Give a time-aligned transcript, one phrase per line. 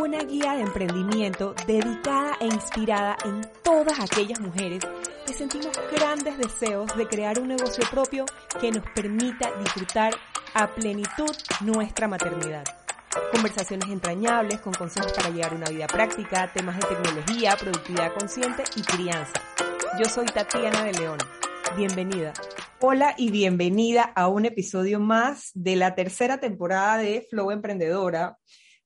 [0.00, 4.82] una guía de emprendimiento dedicada e inspirada en todas aquellas mujeres
[5.26, 8.24] que sentimos grandes deseos de crear un negocio propio
[8.58, 10.14] que nos permita disfrutar
[10.54, 12.64] a plenitud nuestra maternidad.
[13.32, 18.82] Conversaciones entrañables con consejos para llevar una vida práctica, temas de tecnología, productividad consciente y
[18.82, 19.42] crianza.
[19.98, 21.18] Yo soy Tatiana de León.
[21.76, 22.32] Bienvenida.
[22.80, 28.38] Hola y bienvenida a un episodio más de la tercera temporada de Flow Emprendedora.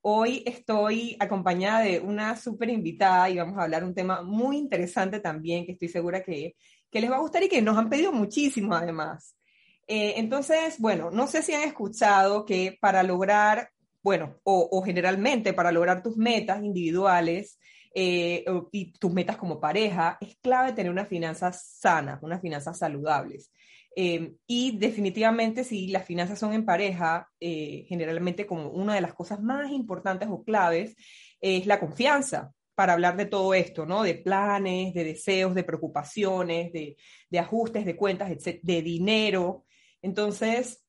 [0.09, 5.19] Hoy estoy acompañada de una súper invitada y vamos a hablar un tema muy interesante
[5.19, 6.55] también que estoy segura que,
[6.89, 9.37] que les va a gustar y que nos han pedido muchísimo además.
[9.85, 15.73] Eh, entonces, bueno, no sé si han escuchado que para lograr, bueno, o, generalmente para
[15.73, 17.59] lograr tus metas individuales,
[17.93, 23.51] eh, y tus metas como pareja, es clave tener unas finanzas sanas, unas finanzas saludables.
[23.99, 29.15] Eh, y definitivamente si las finanzas son en pareja, eh, generalmente como una de las
[29.15, 30.95] cosas más importantes o claves
[31.41, 34.03] es la confianza para hablar de todo esto, ¿no?
[34.03, 36.99] De planes, de deseos, de preocupaciones, de,
[37.31, 38.31] de ajustes, de cuentas,
[38.63, 39.65] de dinero.
[40.03, 40.85] Entonces,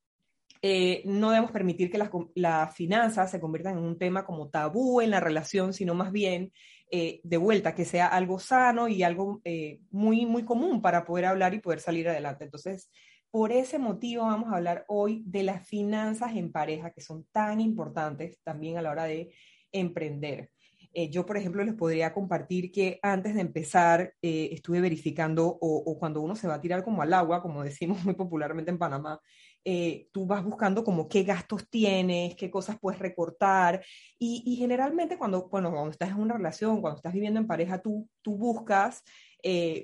[0.61, 5.01] eh, no debemos permitir que las, las, finanzas se conviertan en un tema como tabú
[5.01, 6.51] en la relación, sino más bien
[6.91, 11.25] eh, de vuelta, que sea algo sano y algo eh, muy, muy común para poder
[11.25, 12.45] hablar y poder salir adelante.
[12.45, 12.89] Entonces,
[13.29, 17.59] por ese motivo vamos a hablar hoy de las finanzas en pareja, que son tan
[17.59, 19.33] importantes también a la hora de
[19.71, 20.49] emprender.
[20.93, 25.97] Eh, yo, por ejemplo, les podría compartir que antes de empezar eh, estuve verificando, o,
[25.99, 29.19] cuando uno se va a tirar como al agua, como decimos muy popularmente en Panamá,
[29.63, 33.83] eh, tú vas buscando como qué gastos tienes, qué cosas puedes recortar.
[34.17, 37.81] Y, y, generalmente cuando, bueno, cuando estás en una relación, cuando estás viviendo en pareja,
[37.81, 39.03] tú, tú buscas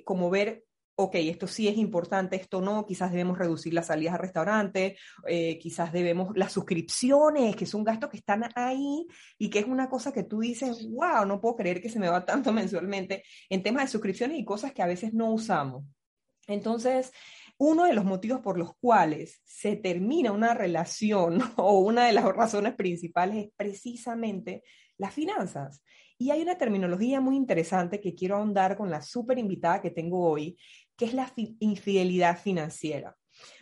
[0.06, 0.66] como ver
[0.96, 5.58] ok, esto sí es importante, esto no, quizás debemos reducir las salidas al restaurante, eh,
[5.58, 10.12] quizás debemos las suscripciones, que son gastos que están ahí y que es una cosa
[10.14, 13.86] que tú dices, wow, no puedo creer que se me va tanto mensualmente en temas
[13.86, 15.84] de suscripciones y cosas que a veces no usamos.
[16.48, 17.12] Entonces,
[17.58, 22.26] uno de los motivos por los cuales se termina una relación o una de las
[22.26, 24.64] razones principales es precisamente
[24.98, 25.82] las finanzas.
[26.18, 30.30] Y hay una terminología muy interesante que quiero ahondar con la súper invitada que tengo
[30.30, 30.58] hoy,
[30.98, 33.16] que es la infidelidad financiera.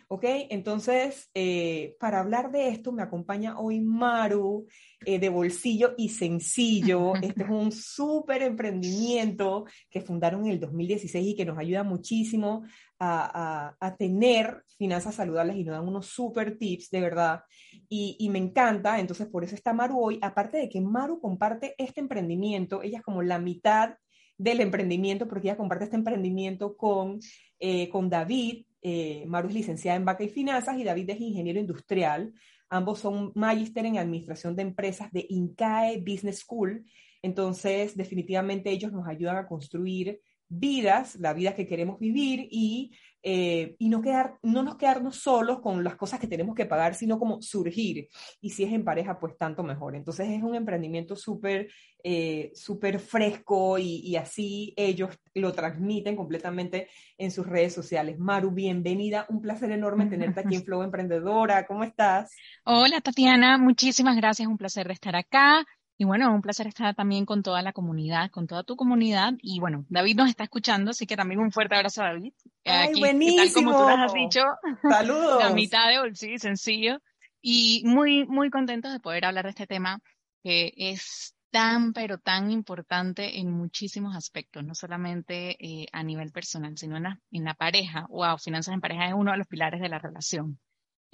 [0.08, 0.24] ¿Ok?
[0.50, 4.66] Entonces, eh, para hablar de esto me acompaña hoy Maru
[5.06, 7.14] eh, de Bolsillo y Sencillo.
[7.22, 12.62] Este es un súper emprendimiento que fundaron en el 2016 y que nos ayuda muchísimo
[12.98, 17.40] a, a, a tener finanzas saludables y nos dan unos súper tips, de verdad.
[17.88, 20.18] Y, y, me encanta, entonces por eso está Maru hoy.
[20.20, 23.94] Aparte de que Maru comparte este emprendimiento, ella es como la mitad
[24.38, 27.20] del emprendimiento, porque ella comparte este emprendimiento con,
[27.58, 28.64] eh, con David.
[28.82, 32.32] Eh, Maru es licenciada en Vaca y Finanzas y David es ingeniero industrial.
[32.68, 36.84] Ambos son magíster en administración de empresas de INCAE Business School.
[37.20, 40.20] Entonces, definitivamente ellos nos ayudan a construir
[40.52, 42.92] vidas, la vida que queremos vivir y
[43.24, 46.94] eh, y no, quedar, no nos quedarnos solos con las cosas que tenemos que pagar,
[46.94, 48.08] sino como surgir.
[48.40, 49.94] Y si es en pareja, pues tanto mejor.
[49.94, 51.68] Entonces es un emprendimiento súper
[52.04, 58.18] eh, súper fresco y, y, así ellos lo transmiten completamente en sus redes sociales.
[58.18, 59.24] Maru, bienvenida.
[59.28, 61.64] Un placer enorme tenerte aquí en Flow Emprendedora.
[61.64, 62.34] ¿Cómo estás?
[62.64, 63.56] Hola, Tatiana.
[63.56, 64.48] Muchísimas gracias.
[64.48, 65.64] Un placer de estar acá.
[65.98, 69.34] Y bueno, un placer estar también con toda la comunidad, con toda tu comunidad.
[69.40, 72.32] Y bueno, David nos está escuchando, así que también un fuerte abrazo a David.
[72.64, 73.42] Ay, Aquí, buenísimo.
[73.44, 74.40] Tal como tú has dicho.
[74.88, 75.42] Saludos.
[75.42, 77.00] La mitad de bolsillo sencillo.
[77.40, 80.00] Y muy, muy contentos de poder hablar de este tema
[80.42, 86.76] que es tan, pero tan importante en muchísimos aspectos, no solamente eh, a nivel personal,
[86.78, 88.06] sino en la, en la pareja.
[88.08, 90.58] Wow, finanzas en pareja es uno de los pilares de la relación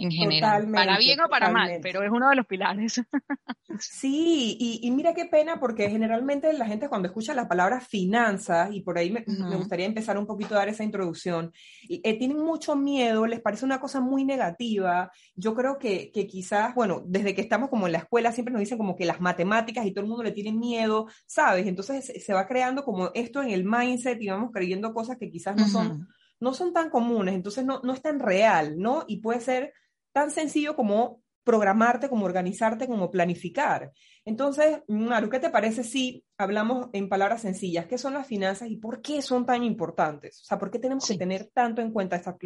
[0.01, 1.73] en general, totalmente, para bien o para totalmente.
[1.75, 3.03] mal, pero es uno de los pilares.
[3.81, 8.71] Sí, y, y, mira qué pena, porque generalmente la gente cuando escucha la palabra finanzas,
[8.73, 9.51] y por ahí me, uh -huh.
[9.51, 11.53] me gustaría empezar un poquito a dar esa introducción,
[11.89, 15.13] eh, tienen mucho miedo, les parece una cosa muy negativa.
[15.37, 18.61] Yo creo que, que quizás, bueno, desde que estamos como en la escuela siempre nos
[18.61, 21.67] dicen como que las matemáticas y todo el mundo le tiene miedo, ¿sabes?
[21.67, 25.31] Entonces se, se va creando como esto en el mindset y vamos creyendo cosas que
[25.31, 25.71] quizás no uh -huh.
[25.73, 26.09] son,
[26.41, 29.05] no son tan comunes, entonces no, no es tan real, ¿no?
[29.07, 29.75] Y puede ser
[30.13, 33.91] tan sencillo como programarte, como organizarte, como planificar.
[34.27, 37.87] Entonces, Maru, ¿qué te parece si hablamos en palabras sencillas?
[37.87, 40.43] ¿Qué son las finanzas y por qué son tan importantes?
[40.43, 41.15] O sea, ¿por qué tenemos sí.
[41.15, 42.37] que tener tanto en cuenta esta,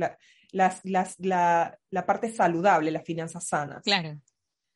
[0.53, 3.82] las, las, la, la parte saludable, las finanzas sanas?
[3.82, 4.20] Claro.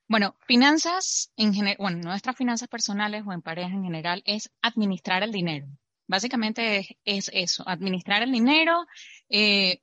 [0.09, 5.23] Bueno, finanzas en general, bueno, nuestras finanzas personales o en pareja en general es administrar
[5.23, 5.69] el dinero.
[6.09, 8.87] Básicamente es, es eso, administrar el dinero,
[9.29, 9.83] eh,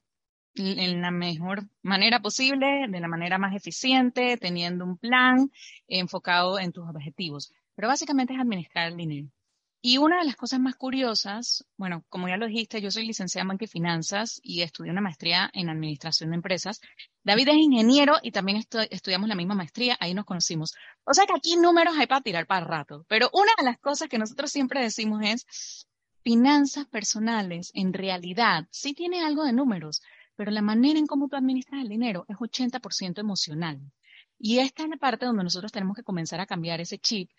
[0.55, 5.51] en la mejor manera posible, de la manera más eficiente, teniendo un plan
[5.87, 7.51] enfocado en tus objetivos.
[7.75, 9.29] pero básicamente es administrar el dinero.
[9.85, 13.41] Y una de las cosas más curiosas, bueno, como ya lo dijiste, yo soy licenciada
[13.41, 16.79] en Banca y Finanzas y estudié una maestría en Administración de Empresas.
[17.21, 20.73] David es ingeniero y también estudiamos la misma maestría, ahí nos conocimos.
[21.03, 23.05] O sea que aquí números hay para tirar para rato.
[23.09, 25.85] Pero una de las cosas que nosotros siempre decimos es,
[26.23, 30.01] finanzas personales, en realidad, sí tiene algo de números,
[30.35, 33.79] pero la manera en cómo tú administras el dinero es 80% emocional.
[34.39, 37.29] Y esta es la parte donde nosotros tenemos que comenzar a cambiar ese chip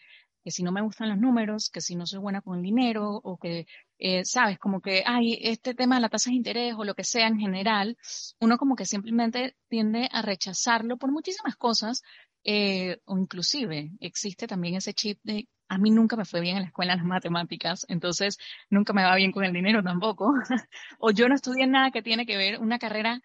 [0.44, 3.18] que si no me gustan los números, que si no soy buena con el dinero,
[3.24, 3.66] o que,
[3.98, 7.02] eh, sabes, como que, ay, este tema de la tasa de interés o lo que
[7.02, 7.96] sea en general,
[8.40, 12.02] uno como que simplemente tiende a rechazarlo por muchísimas cosas,
[12.44, 16.62] eh, o inclusive existe también ese chip de, a mí nunca me fue bien en
[16.62, 18.38] la escuela en las matemáticas, entonces
[18.70, 20.32] nunca me va bien con el dinero tampoco,
[20.98, 23.20] o yo no estudié nada que tiene que ver, una carrera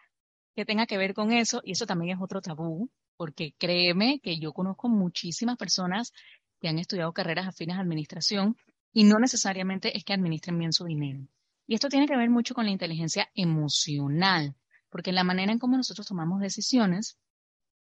[0.56, 4.40] que tenga que ver con eso, y eso también es otro tabú, porque créeme que
[4.40, 6.14] yo conozco muchísimas personas
[6.60, 8.58] que han estudiado carreras afines a administración
[8.92, 11.28] y no necesariamente es que administren bien su dinero.
[11.68, 14.56] Y esto tiene que ver mucho con la inteligencia emocional,
[14.90, 17.18] porque la manera en cómo nosotros tomamos decisiones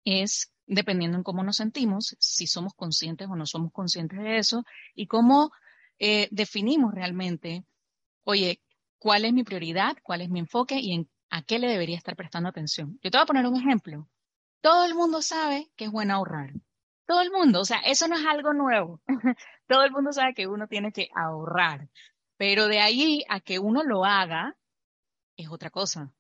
[0.05, 4.65] es dependiendo en cómo nos sentimos, si somos conscientes o no somos conscientes de eso,
[4.95, 5.51] y cómo
[5.99, 7.65] eh, definimos realmente,
[8.25, 8.63] oye,
[8.99, 12.49] cuál es mi prioridad, cuál es mi enfoque y a qué le debería estar prestando
[12.49, 12.99] atención.
[13.03, 14.09] Yo te voy a poner un ejemplo.
[14.61, 16.53] Todo el mundo sabe que es bueno ahorrar.
[17.07, 19.03] Todo el mundo, o sea, eso no es algo nuevo.
[19.69, 21.91] Todo el mundo sabe que uno tiene que ahorrar,
[22.39, 24.57] pero de ahí a que uno lo haga
[25.37, 26.13] es otra cosa.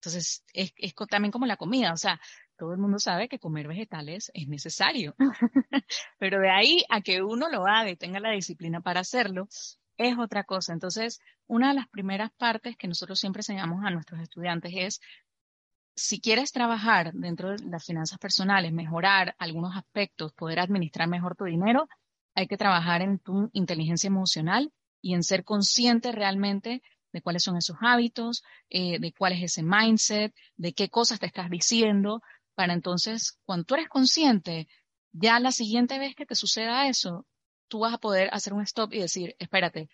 [0.00, 2.20] Entonces, es, es también como la comida, o sea,
[2.56, 5.14] todo el mundo sabe que comer vegetales es necesario,
[6.18, 9.48] pero de ahí a que uno lo haga y tenga la disciplina para hacerlo,
[9.96, 10.72] es otra cosa.
[10.72, 15.00] Entonces, una de las primeras partes que nosotros siempre enseñamos a nuestros estudiantes es
[15.94, 21.44] si quieres trabajar dentro de las finanzas personales, mejorar algunos aspectos, poder administrar mejor tu
[21.44, 21.88] dinero,
[22.34, 24.70] hay que trabajar en tu inteligencia emocional
[25.00, 26.82] y en ser consciente realmente
[27.12, 31.24] de cuáles son esos hábitos, eh, de cuál es ese mindset, de qué cosas te
[31.24, 32.20] estás diciendo,
[32.56, 34.66] para entonces, cuando tú eres consciente,
[35.12, 37.26] ya la siguiente vez que te suceda eso,
[37.68, 39.88] tú vas a poder hacer un stop y decir, espérate,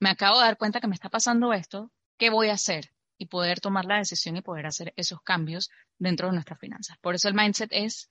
[0.00, 2.90] me acabo de dar cuenta que me está pasando esto, ¿qué voy a hacer?
[3.18, 6.98] y poder tomar la decisión y poder hacer esos cambios dentro de nuestras finanzas.
[6.98, 8.10] Por eso el mindset es,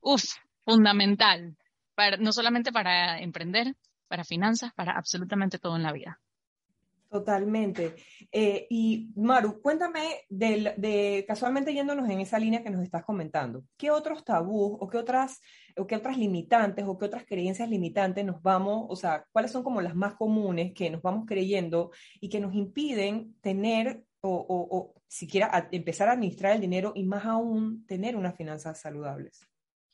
[0.00, 0.24] uff,
[0.64, 1.56] fundamental,
[2.18, 3.76] no solamente para emprender,
[4.08, 6.20] para finanzas, para absolutamente todo en la vida.
[7.10, 7.96] Totalmente.
[8.30, 13.90] Eh, y Maru, cuéntame, de, casualmente yéndonos en esa línea que nos estás comentando, ¿qué
[13.90, 15.40] otros tabús o qué otras,
[15.76, 19.64] o qué otras limitantes o qué otras creencias limitantes nos vamos, o sea, cuáles son
[19.64, 21.90] como las más comunes que nos vamos creyendo
[22.20, 27.24] y que nos impiden tener o, o, siquiera empezar a administrar el dinero y más
[27.24, 29.44] aún tener unas finanzas saludables?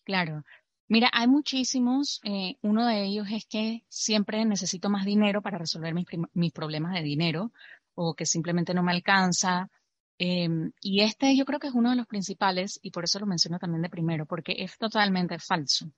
[0.05, 0.43] Claro.
[0.89, 2.21] Mira, hay muchísimos.
[2.25, 6.95] Eh, uno de ellos es que siempre necesito más dinero para resolver mis, mis problemas
[6.95, 7.53] de dinero
[7.95, 9.71] o que simplemente no me alcanza.
[10.19, 13.27] Em, y este yo creo que es uno de los principales y por eso lo
[13.27, 15.91] menciono también de primero, porque es totalmente falso.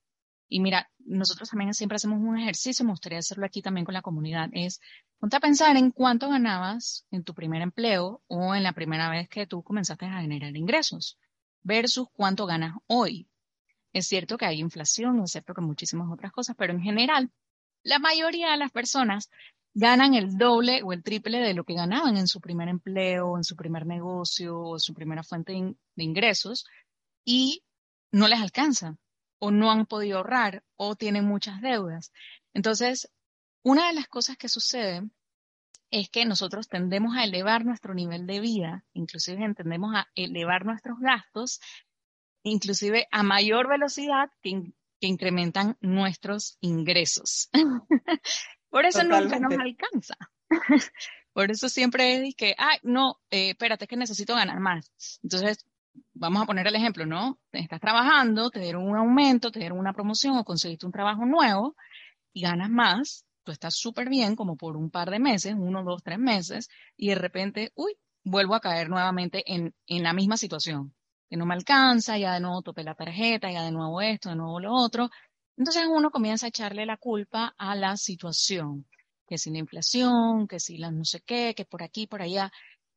[0.48, 4.02] Y mira, nosotros también siempre hacemos un ejercicio, me gustaría hacerlo aquí también con la
[4.02, 4.80] comunidad, es
[5.18, 9.28] ponte a pensar en cuánto ganabas en tu primer empleo o en la primera vez
[9.28, 11.18] que tú comenzaste a generar ingresos
[11.62, 13.27] versus cuánto ganas hoy.
[13.98, 17.32] Es cierto que hay inflación, es cierto que muchísimas otras cosas, pero en general,
[17.82, 19.28] la mayoría de las personas
[19.74, 23.42] ganan el doble o el triple de lo que ganaban en su primer empleo, en
[23.42, 26.64] su primer negocio o su primera fuente de ingresos
[27.24, 27.64] y
[28.12, 28.96] no les alcanza
[29.40, 32.12] o no han podido ahorrar o tienen muchas deudas.
[32.54, 33.10] Entonces,
[33.64, 35.02] una de las cosas que sucede
[35.90, 41.00] es que nosotros tendemos a elevar nuestro nivel de vida, inclusive tendemos a elevar nuestros
[41.00, 41.60] gastos,
[42.42, 47.50] inclusive a mayor velocidad que, incrementan nuestros ingresos.
[48.68, 50.16] Por eso nunca nos alcanza.
[51.32, 54.90] Por eso siempre es que, ay, no, eh, espérate, es que necesito ganar más.
[55.22, 55.64] Entonces,
[56.14, 57.38] vamos a poner el ejemplo, ¿no?
[57.52, 61.76] Estás trabajando, te dieron un aumento, te dieron una promoción o conseguiste un trabajo nuevo
[62.32, 66.02] y ganas más, tú estás súper bien como por un par de meses, uno, dos,
[66.02, 70.94] tres meses, y de repente, uy, vuelvo a caer nuevamente en, en la misma situación,
[71.28, 74.36] que no me alcanza, ya de nuevo topé la tarjeta, ya de nuevo esto, de
[74.36, 75.10] nuevo lo otro.
[75.56, 78.86] Entonces uno comienza a echarle la culpa a la situación,
[79.26, 82.50] que si la inflación, que si la no sé qué, que por aquí, por allá.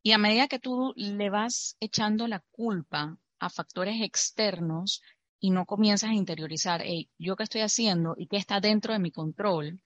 [0.04, 5.02] Y a medida que tú le vas echando la culpa a factores externos
[5.40, 9.00] y no comienzas a interiorizar, hey, yo qué estoy haciendo y qué está dentro de
[9.00, 9.82] mi control,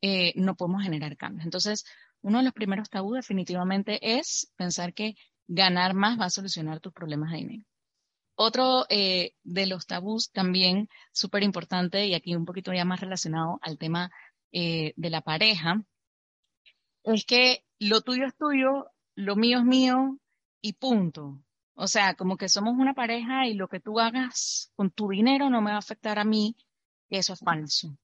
[0.00, 1.44] eh, no podemos generar cambios.
[1.44, 1.84] Entonces,
[2.22, 5.16] uno de los primeros tabú definitivamente es pensar que
[5.48, 7.64] ganar más va a solucionar tus problemas de dinero.
[8.34, 13.58] Otro eh, de los tabús también súper importante y aquí un poquito ya más relacionado
[13.62, 14.10] al tema
[14.52, 15.82] eh, de la pareja,
[17.04, 20.18] es que lo tuyo es tuyo, lo mío es mío
[20.60, 21.40] y punto.
[21.74, 25.50] O sea, como que somos una pareja y lo que tú hagas con tu dinero
[25.50, 26.56] no me va a afectar a mí,
[27.08, 27.96] eso es falso.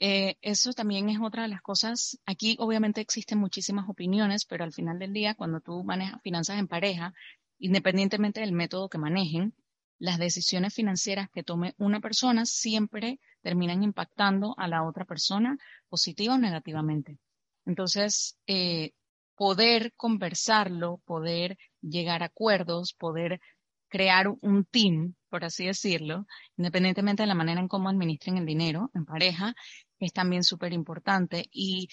[0.00, 2.18] Eh, eso también es otra de las cosas.
[2.24, 6.68] Aquí obviamente existen muchísimas opiniones, pero al final del día, cuando tú manejas finanzas en
[6.68, 7.12] pareja,
[7.58, 9.54] independientemente del método que manejen,
[9.98, 16.34] las decisiones financieras que tome una persona siempre terminan impactando a la otra persona positiva
[16.34, 17.18] o negativamente.
[17.66, 18.92] Entonces, eh,
[19.34, 23.40] poder conversarlo, poder llegar a acuerdos, poder
[23.88, 26.26] crear un team, por así decirlo,
[26.56, 29.54] independientemente de la manera en cómo administren el dinero en pareja,
[29.98, 31.48] es también súper importante.
[31.52, 31.88] Y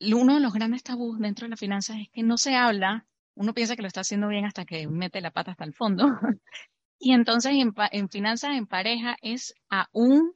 [0.00, 3.54] uno de los grandes tabús dentro de las finanzas es que no se habla, uno
[3.54, 6.06] piensa que lo está haciendo bien hasta que mete la pata hasta el fondo.
[6.98, 10.32] y entonces en, finanzas en pareja es aún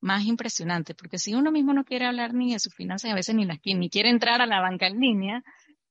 [0.00, 3.34] más impresionante, porque si uno mismo no quiere hablar ni de sus finanzas, a veces
[3.34, 5.42] ni las ni quiere entrar a la banca en línea,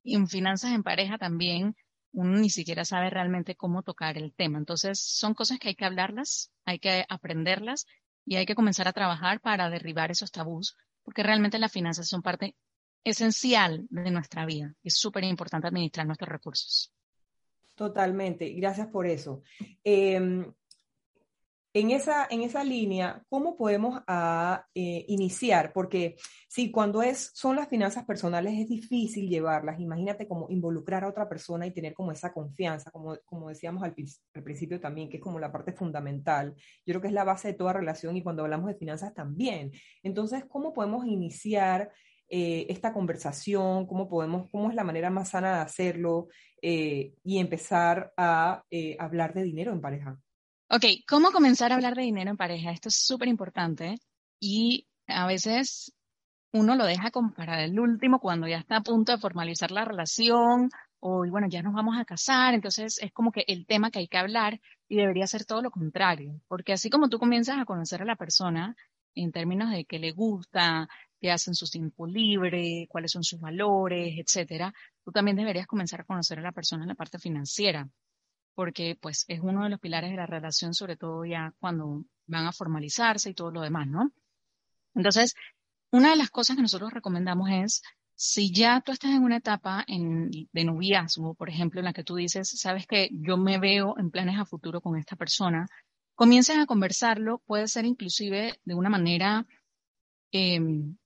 [0.03, 1.75] en finanzas en pareja también
[2.15, 4.57] uno ni siquiera sabe realmente cómo tocar el tema.
[4.57, 7.85] Entonces, son cosas que hay que hablarlas, hay que aprenderlas
[8.25, 12.21] y hay que comenzar a trabajar para derribar esos tabús, porque realmente las finanzas son
[12.21, 12.55] parte
[13.03, 14.73] esencial de nuestra vida.
[14.83, 16.91] Es súper importante administrar nuestros recursos.
[17.75, 19.43] Totalmente, gracias por eso.
[19.83, 20.51] Em,
[21.75, 25.73] en esa, en esa línea, ¿cómo podemos ah, eh, iniciar?
[25.73, 26.15] Porque
[26.47, 29.81] sí, cuando es, son las finanzas personales es difícil llevarlas.
[29.81, 33.93] Imagínate como involucrar a otra persona y tener como esa confianza, como, como decíamos al,
[33.93, 36.53] principio también, que es como la parte fundamental.
[36.85, 39.73] Yo creo que es la base de toda relación y cuando hablamos de finanzas también.
[40.01, 41.91] Entonces, ¿cómo podemos iniciar
[42.29, 43.85] eh, esta conversación?
[43.85, 46.29] ¿Cómo podemos, cómo es la manera más sana de hacerlo
[46.61, 48.63] eh, y empezar a
[48.97, 50.17] hablar de dinero en pareja?
[50.69, 52.71] Ok, ¿cómo comenzar a hablar de dinero en pareja?
[52.71, 53.97] Esto es súper importante
[54.39, 55.93] y a veces
[56.53, 59.85] uno lo deja como para el último cuando ya está a punto de formalizar la
[59.85, 60.69] relación
[60.99, 64.07] o bueno, ya nos vamos a casar, entonces es como que el tema que hay
[64.07, 68.01] que hablar y debería ser todo lo contrario, porque así como tú comienzas a conocer
[68.01, 68.75] a la persona
[69.13, 70.89] en términos de qué le gusta,
[71.21, 76.05] qué hacen su tiempo libre, cuáles son sus valores, etcétera, tú también deberías comenzar a
[76.05, 77.87] conocer a la persona en la parte financiera
[78.55, 82.47] porque pues es uno de los pilares de la relación, sobre todo ya cuando van
[82.47, 84.11] a formalizarse y todo lo demás, ¿no?
[84.95, 85.35] Entonces,
[85.91, 87.83] una de las cosas que nosotros recomendamos es,
[88.15, 92.15] si ya tú estás en una etapa de noviazgo, por ejemplo, en la que tú
[92.15, 95.67] dices, sabes que yo me veo en planes a futuro con esta persona,
[96.15, 99.45] comiencen a conversarlo, puede ser inclusive de una manera
[100.31, 100.97] em,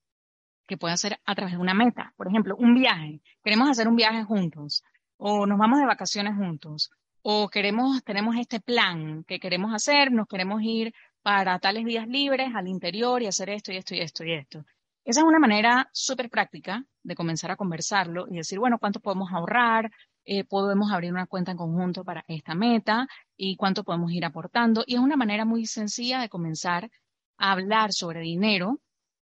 [0.66, 2.14] que pueda ser a través de una meta.
[2.16, 3.20] Por ejemplo, un viaje.
[3.42, 4.84] Queremos hacer un viaje juntos
[5.16, 6.90] o nos vamos de vacaciones juntos
[7.22, 12.50] o queremos, tenemos este plan que queremos hacer, nos queremos ir para tales días libres
[12.54, 14.64] al interior y hacer esto y esto y esto y esto.
[15.04, 19.30] Esa es una manera súper práctica de comenzar a conversarlo y decir, bueno, ¿cuánto podemos
[19.32, 19.90] ahorrar?
[20.24, 24.84] Eh, podemos abrir una cuenta en conjunto para esta meta y cuánto podemos ir aportando.
[24.86, 26.90] Y es una manera muy sencilla de comenzar
[27.38, 28.80] a hablar sobre dinero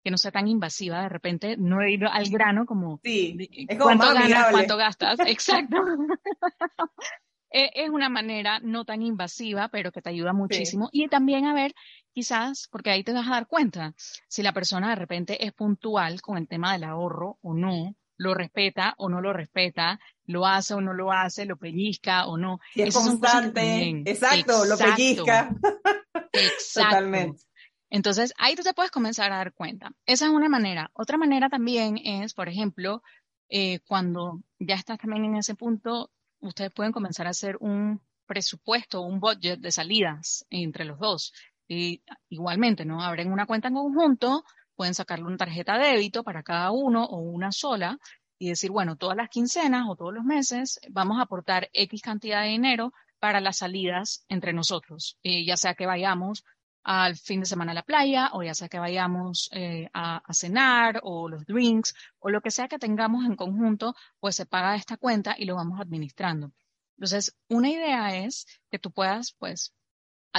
[0.04, 3.98] que no sea tan invasiva, de repente no ir al grano como, sí, es como
[3.98, 5.78] cuánto ganas, cuánto gastas, exacto.
[7.56, 10.88] E, es una manera no tan invasiva, pero que te ayuda muchísimo.
[10.90, 11.72] Y también a ver,
[12.12, 13.94] quizás, porque ahí te vas a dar cuenta,
[14.26, 18.34] si la persona de repente es puntual con el tema del ahorro o no, lo
[18.34, 22.58] respeta o no lo respeta, lo hace o no lo hace, lo pellizca o no.
[22.74, 25.54] es constante, exacto, lo pellizca.
[26.32, 26.90] Exacto.
[26.90, 27.42] Totalmente.
[27.88, 29.92] Entonces, ahí tú te puedes comenzar a dar cuenta.
[30.06, 30.90] Esa es una manera.
[30.94, 33.04] Otra manera también es, por ejemplo,
[33.48, 36.10] eh, cuando ya estás también en ese punto,
[36.44, 41.32] ustedes pueden comenzar a hacer un presupuesto, un budget de salidas entre los dos.
[41.66, 43.02] Y igualmente, ¿no?
[43.02, 44.44] Abren una cuenta en conjunto,
[44.76, 47.98] pueden sacarle una tarjeta de débito para cada uno o una sola
[48.38, 52.42] y decir, bueno, todas las quincenas o todos los meses vamos a aportar X cantidad
[52.42, 56.44] de dinero para las salidas entre nosotros, eh, ya sea que vayamos
[56.84, 61.00] al fin de semana a la playa o ya sea que vayamos eh, a, cenar
[61.02, 64.98] o los drinks o lo que sea que tengamos en conjunto, pues se paga esta
[64.98, 66.52] cuenta y lo vamos administrando.
[66.96, 69.72] Entonces, una idea es que tú puedas, pues,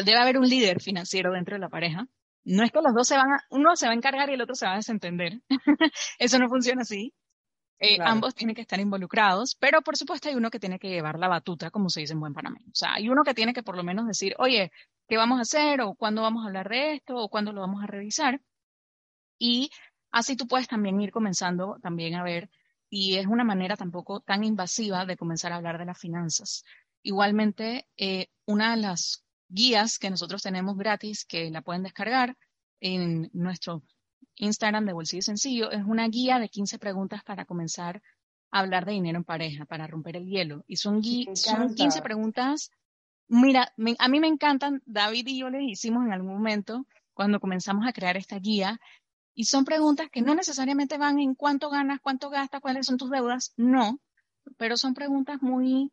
[0.05, 2.07] debe haber un líder financiero dentro de la pareja.
[2.43, 4.41] No es que los dos se van a, uno se va a encargar y el
[4.41, 5.41] otro se va a desentender.
[6.19, 7.13] Eso no funciona así.
[7.79, 11.19] Eh, ambos tienen que estar involucrados, pero por supuesto hay uno que tiene que llevar
[11.19, 12.67] la batuta, como se dice en buen panameño.
[12.67, 14.71] O sea, hay uno que tiene que por lo menos decir, oye,
[15.07, 15.81] ¿qué vamos a hacer?
[15.81, 17.17] ¿O cuándo vamos a hablar de esto?
[17.17, 18.41] ¿O cuándo lo vamos a revisar?
[19.37, 19.69] Y
[20.11, 22.49] así tú puedes también ir comenzando también a ver,
[22.89, 26.63] y es una manera tampoco tan invasiva de comenzar a hablar de las finanzas.
[27.01, 32.37] Igualmente, eh, una de las guías que nosotros tenemos gratis que la pueden descargar
[32.79, 33.83] en nuestro
[34.35, 35.71] Instagram de Bolsillo Sencillo.
[35.71, 38.01] Es una guía de 15 preguntas para comenzar
[38.51, 40.63] a hablar de dinero en pareja, para romper el hielo.
[40.67, 41.01] Y son,
[41.35, 42.71] son 15 preguntas.
[43.27, 44.81] Mira, a mí me encantan.
[44.85, 48.79] David y yo les hicimos en algún momento cuando comenzamos a crear esta guía.
[49.33, 53.09] Y son preguntas que no necesariamente van en cuánto ganas, cuánto gastas, cuáles son tus
[53.09, 53.53] deudas.
[53.57, 53.99] No,
[54.57, 55.91] pero son preguntas muy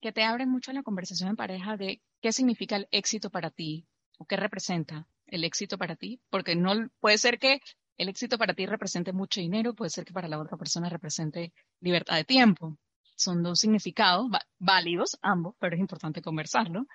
[0.00, 3.86] que te abren mucho la conversación en pareja de qué significa el éxito para ti
[4.18, 7.60] o qué representa el éxito para ti, porque no puede ser que
[7.96, 11.52] el éxito para ti represente mucho dinero, puede ser que para la otra persona represente
[11.80, 12.76] libertad de tiempo.
[13.22, 16.86] Son dos significados válidos, ambos, pero es importante conversarlo.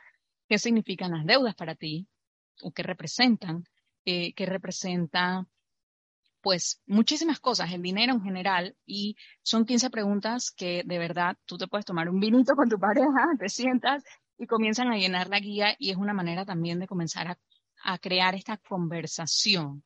[0.49, 2.07] ¿Qué significan las deudas para ti?
[2.61, 3.63] ¿O qué representan?
[4.03, 5.47] Eh, ¿Qué representa
[6.41, 11.57] pues muchísimas cosas, el dinero en general, y son 15 preguntas que de verdad tú
[11.57, 13.07] te puedes tomar un vinito con tu pareja,
[13.39, 14.03] te sientas
[14.37, 17.39] y comienzan a llenar la guía y es una manera también de comenzar a,
[17.83, 19.83] a crear esta conversación.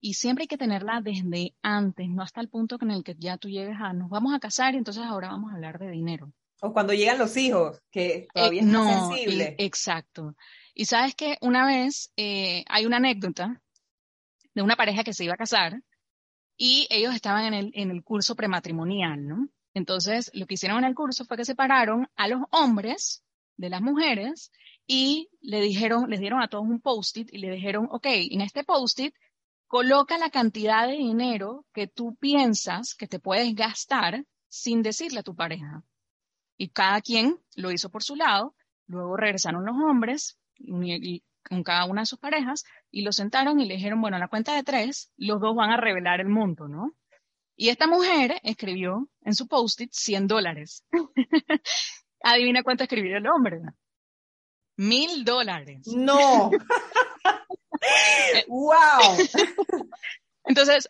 [0.00, 3.38] Y siempre hay que tenerla desde antes, no hasta el punto en el que ya
[3.38, 6.32] tú llegues a nos vamos a casar y entonces ahora vamos a hablar de dinero.
[6.60, 9.56] O cuando llegan los hijos, que todavía es no, sensible.
[9.58, 10.34] exacto.
[10.74, 13.60] Y sabes que una vez eh, hay una anécdota
[14.54, 15.82] de una pareja que se iba a casar
[16.56, 19.48] y ellos estaban en el, en el curso prematrimonial, ¿no?
[19.74, 23.22] Entonces, lo que hicieron en el curso fue que separaron a los hombres
[23.58, 24.50] de las mujeres
[24.86, 28.64] y le dijeron, les dieron a todos un post-it y le dijeron, ok, en este
[28.64, 29.14] post-it
[29.66, 35.24] coloca la cantidad de dinero que tú piensas que te puedes gastar sin decirle a
[35.24, 35.82] tu pareja.
[36.56, 38.54] Y cada quien lo hizo por su lado,
[38.86, 43.66] luego regresaron los hombres y, con cada una de sus parejas y lo sentaron y
[43.66, 46.66] le dijeron, bueno, a la cuenta de tres, los dos van a revelar el monto,
[46.66, 46.92] ¿no?
[47.56, 50.84] Y esta mujer escribió en su post-it 100 dólares.
[52.22, 53.60] Adivina cuánto escribió el hombre.
[54.76, 55.86] Mil dólares.
[55.86, 56.50] No.
[58.48, 59.16] ¡Wow!
[60.44, 60.88] Entonces,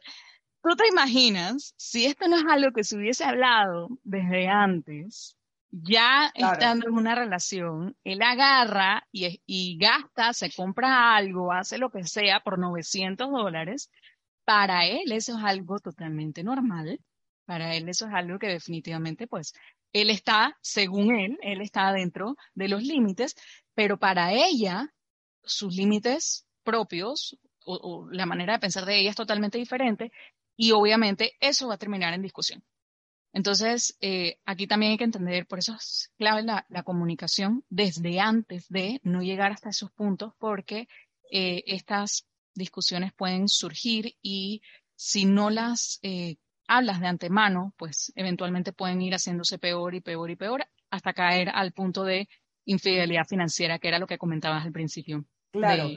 [0.62, 5.36] tú te imaginas, si esto no es algo que se hubiese hablado desde antes,
[5.70, 11.90] ya estando en una relación, él agarra y, y, gasta, se compra algo, hace lo
[11.90, 13.90] que sea por 900 dólares.
[14.44, 17.00] Para él eso es algo totalmente normal.
[17.44, 19.52] Para él eso es algo que definitivamente, pues,
[19.92, 23.34] él está, según él, él está dentro de los límites,
[23.74, 24.92] pero para ella,
[25.42, 30.12] sus límites propios o, la manera de pensar de ella es totalmente diferente
[30.56, 32.62] y obviamente eso va a terminar en discusión.
[33.32, 38.68] Entonces, eh, aquí también hay que entender, por eso es clave la, comunicación desde antes
[38.68, 40.88] de no llegar hasta esos puntos, porque
[41.30, 44.62] eh, estas discusiones pueden surgir y
[44.94, 50.30] si no las eh, hablas de antemano, pues eventualmente pueden ir haciéndose peor y peor
[50.30, 52.28] y peor hasta caer al punto de
[52.64, 55.26] infidelidad financiera, que era lo que comentabas al principio.
[55.52, 55.90] Claro.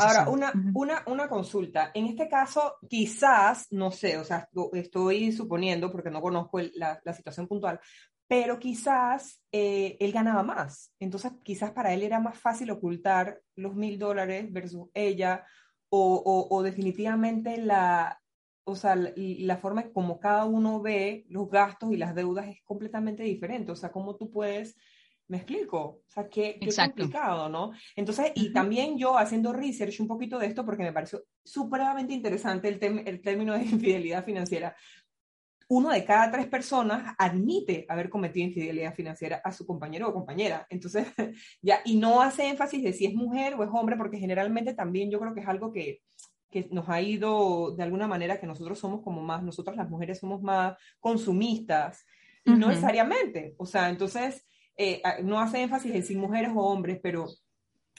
[0.00, 1.90] Ahora, una, una, una, consulta.
[1.92, 7.12] En este caso, quizás, no sé, o sea, estoy suponiendo, porque no conozco la, la,
[7.12, 7.78] situación puntual,
[8.26, 10.92] pero quizás eh, él ganaba más.
[10.98, 15.44] Entonces, quizás para él era más fácil ocultar los mil dólares versus ella,
[15.90, 18.20] o, o, o definitivamente la,
[18.64, 22.62] o sea, la, la, forma como cada uno ve los gastos y las deudas es
[22.64, 23.72] completamente diferente.
[23.72, 24.76] O sea, cómo tú puedes
[25.28, 25.78] ¿Me explico?
[25.78, 27.72] O sea, qué, qué complicado, ¿no?
[27.96, 32.68] Entonces, y también yo haciendo research un poquito de esto porque me pareció supremamente interesante
[32.68, 34.76] el, el término de infidelidad financiera.
[35.68, 40.64] Uno de cada tres personas admite haber cometido infidelidad financiera a su compañero o compañera.
[40.70, 41.08] Entonces,
[41.60, 45.10] ya, y no hace énfasis de si es mujer o es hombre, porque generalmente también
[45.10, 46.02] yo creo que es algo que,
[46.50, 50.20] que nos ha ido de alguna manera que nosotros somos como más, nosotros las mujeres
[50.20, 52.06] somos más consumistas,
[52.44, 53.56] y no necesariamente.
[53.58, 57.26] O sea, entonces eh, no hace énfasis en si mujeres o hombres, pero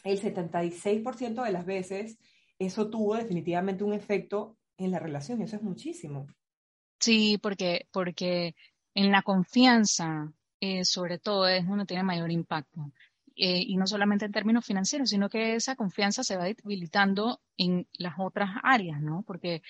[0.04, 2.18] el 76% de las veces
[2.60, 6.28] eso tuvo definitivamente un efecto en la relación, y eso es muchísimo.
[7.00, 8.56] Sí, porque, porque
[8.94, 12.92] en la confianza, eh, sobre todo, es donde tiene mayor impacto.
[13.36, 17.88] Eh, y no solamente en términos financieros, sino que esa confianza se va debilitando en
[17.94, 19.24] las otras áreas, ¿no?
[19.28, 19.62] Porque,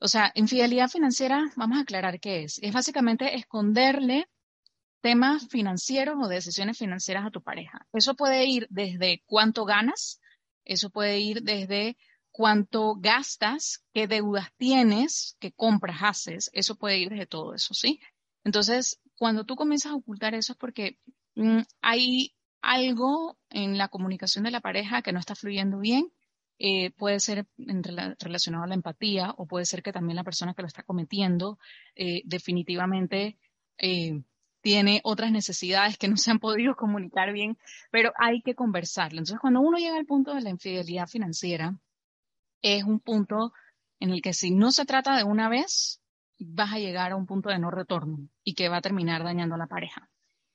[0.00, 2.58] o sea, infidelidad financiera, vamos a aclarar qué es.
[2.60, 4.26] Es básicamente esconderle
[5.00, 7.86] temas financieros o decisiones financieras a tu pareja.
[7.92, 10.20] Eso puede ir desde cuánto ganas,
[10.64, 11.96] eso puede ir desde
[12.30, 18.00] cuánto gastas, qué deudas tienes, qué compras haces, eso puede ir desde todo eso, ¿sí?
[18.44, 20.98] Entonces, cuando tú comienzas a ocultar eso es porque
[21.34, 26.12] mm, hay algo en la comunicación de la pareja que no está fluyendo bien,
[26.58, 27.46] eh, puede ser
[28.18, 31.58] relacionado a la empatía o puede ser que también la persona que lo está cometiendo
[31.94, 33.38] eh, definitivamente
[33.78, 34.22] eh,
[34.60, 37.58] tiene otras necesidades que no se han podido comunicar bien,
[37.90, 39.18] pero hay que conversarlo.
[39.18, 41.76] Entonces, cuando uno llega al punto de la infidelidad financiera,
[42.62, 43.52] es un punto
[43.98, 46.00] en el que si no se trata de una vez,
[46.38, 49.54] vas a llegar a un punto de no retorno y que va a terminar dañando
[49.54, 50.10] a la pareja.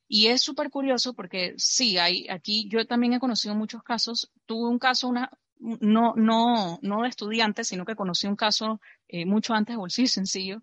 [0.08, 4.32] Y es súper curioso porque sí, hay, aquí yo también he conocido muchos casos.
[4.46, 9.26] Tuve un caso, una, no, no, no de estudiante, sino que conocí un caso eh,
[9.26, 10.62] mucho antes, bolsillo sencillo,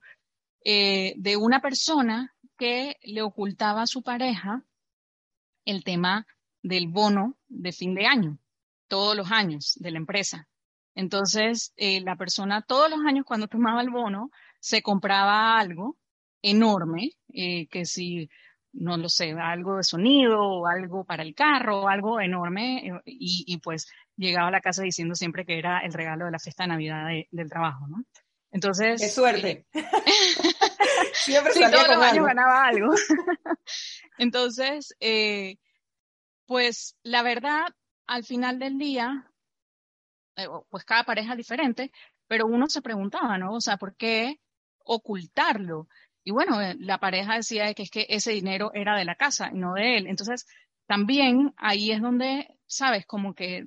[0.64, 4.64] eh, de una persona que le ocultaba a su pareja
[5.64, 6.26] el tema
[6.62, 8.38] del bono de fin de año,
[8.88, 10.48] todos los años de la empresa.
[10.94, 15.96] Entonces, eh, la persona todos los años cuando tomaba el bono se compraba algo
[16.42, 18.28] enorme, que si
[18.72, 23.58] no lo sé, algo de sonido o algo para el carro, algo enorme, eh, y,
[23.58, 26.68] pues llegaba a la casa diciendo siempre que era el regalo de la fiesta de
[26.68, 28.04] Navidad del trabajo, ¿no?
[28.52, 29.00] Entonces...
[29.00, 29.66] ¡Qué suerte!
[29.72, 29.84] Eh,
[31.14, 32.94] siempre salía todos los años ganaba algo.
[34.18, 35.56] Entonces, eh,
[36.46, 37.66] pues la verdad,
[38.06, 39.30] al final del día,
[40.68, 41.90] pues cada pareja es diferente,
[42.28, 43.54] pero uno se preguntaba, ¿no?
[43.54, 44.40] O sea, ¿por qué
[44.84, 45.88] ocultarlo?
[46.24, 49.50] Y bueno, eh, la pareja decía que es que ese dinero era de la casa
[49.52, 50.06] y no de él.
[50.06, 50.46] Entonces,
[50.86, 53.66] también ahí es donde, sabes, como que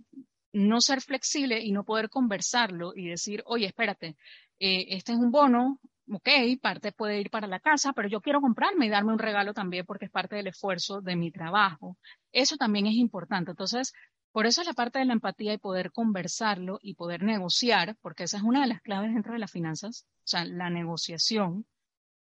[0.54, 4.16] no ser flexible y no poder conversarlo y decir, oye, espérate,
[4.60, 5.80] eh, este es un bono,
[6.12, 6.30] ok,
[6.62, 9.86] parte puede ir para la casa, pero yo quiero comprarme y darme un regalo también
[9.86, 11.98] porque es parte del esfuerzo de mi trabajo.
[12.32, 13.52] Eso también es importante.
[13.52, 13.94] Entonces,
[14.32, 18.24] por eso es la parte de la empatía y poder conversarlo y poder negociar, porque
[18.24, 21.66] esa es una de las claves dentro de las finanzas, o sea, la negociación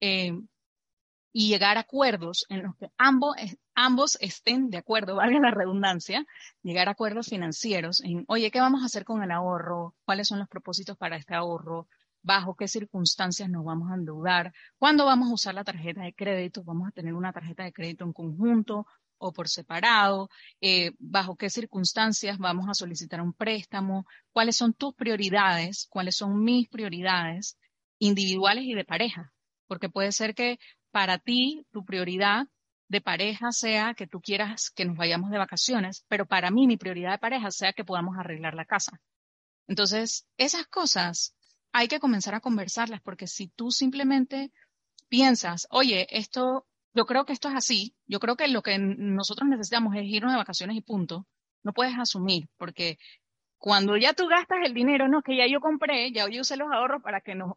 [0.02, 0.34] eh,
[1.34, 3.36] y llegar a acuerdos en los que ambos,
[3.76, 6.26] ambos estén de acuerdo, valga la redundancia,
[6.62, 9.96] llegar a acuerdos financieros en, oye, ¿qué vamos a hacer con el ahorro?
[10.06, 11.88] ¿Cuáles son los propósitos para este ahorro?
[12.24, 14.54] ¿Bajo qué circunstancias nos vamos a endeudar?
[14.78, 16.64] ¿Cuándo vamos a usar la tarjeta de crédito?
[16.64, 18.86] ¿Vamos a tener una tarjeta de crédito en conjunto
[19.18, 20.30] o por separado?
[20.62, 24.06] Eh, ¿Bajo qué circunstancias vamos a solicitar un préstamo?
[24.32, 25.88] ¿Cuáles son tus prioridades?
[25.90, 27.58] ¿Cuáles son mis prioridades
[28.00, 29.34] individuales y de pareja?
[29.72, 30.60] porque puede ser que
[30.92, 32.46] para ti tu prioridad
[32.90, 36.76] de pareja sea que tú quieras que nos vayamos de vacaciones, pero para mí mi
[36.76, 39.00] prioridad de pareja sea que podamos arreglar la casa.
[39.70, 41.38] Entonces, esas cosas
[41.74, 44.52] hay que comenzar a conversarlas porque si tú simplemente
[45.10, 49.50] piensas, oye, esto, yo creo que esto es así, yo creo que lo que nosotros
[49.50, 51.28] necesitamos es irnos de vacaciones y punto,
[51.64, 52.98] no puedes asumir porque
[53.62, 56.72] cuando ya tú gastas el dinero, no, que ya yo compré, ya yo usé los
[56.72, 57.54] ahorros para que nos,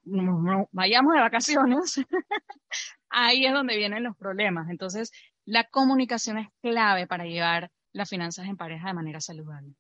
[0.71, 1.95] vayamos de vacaciones,
[3.09, 4.69] ahí es donde vienen los problemas.
[4.69, 5.13] Entonces,
[5.47, 9.77] la comunicación es clave para llevar las finanzas en pareja de manera saludable.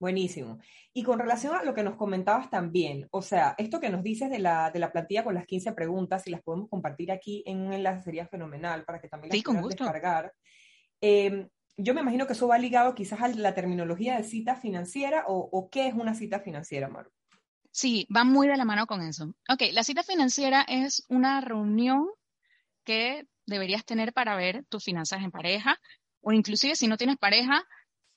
[0.00, 0.58] Buenísimo.
[0.94, 4.30] Y con relación a lo que nos comentabas también, o sea, esto que nos dices
[4.30, 7.60] de la, de la plantilla con las 15 preguntas, si las podemos compartir aquí en
[7.60, 10.32] un enlace, sería fenomenal para que también las sí, puedan descargar.
[11.02, 15.24] Eh, yo me imagino que eso va ligado quizás a la terminología de cita financiera
[15.26, 17.10] o, qué es una cita financiera, Maru.
[17.70, 19.34] Sí, va muy de la mano con eso.
[19.50, 22.08] Ok, la cita financiera es una reunión
[22.84, 25.78] que deberías tener para ver tus finanzas en pareja
[26.22, 27.62] o inclusive si no tienes pareja,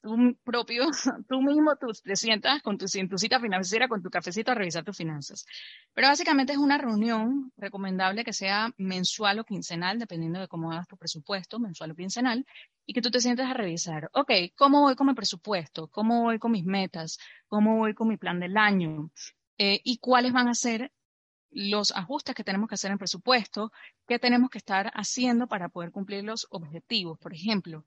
[0.04, 0.84] tú propio,
[1.30, 4.84] tú mismo tú te sientas con tu, tu cita financiera, con tu cafecito a revisar
[4.84, 5.46] tus finanzas.
[5.94, 10.88] Pero básicamente es una reunión recomendable que sea mensual o quincenal, dependiendo de cómo hagas
[10.88, 12.46] tu presupuesto, mensual o quincenal,
[12.86, 15.88] y que tú te sientes a revisar, ok, ¿cómo voy con mi presupuesto?
[15.88, 17.18] ¿Cómo voy con mis metas?
[17.48, 19.10] ¿Cómo voy con mi plan del año?
[19.58, 20.92] Eh, ¿Y cuáles van a ser
[21.50, 23.72] los ajustes que tenemos que hacer en presupuesto?
[24.06, 27.18] ¿Qué tenemos que estar haciendo para poder cumplir los objetivos?
[27.20, 27.86] Por ejemplo,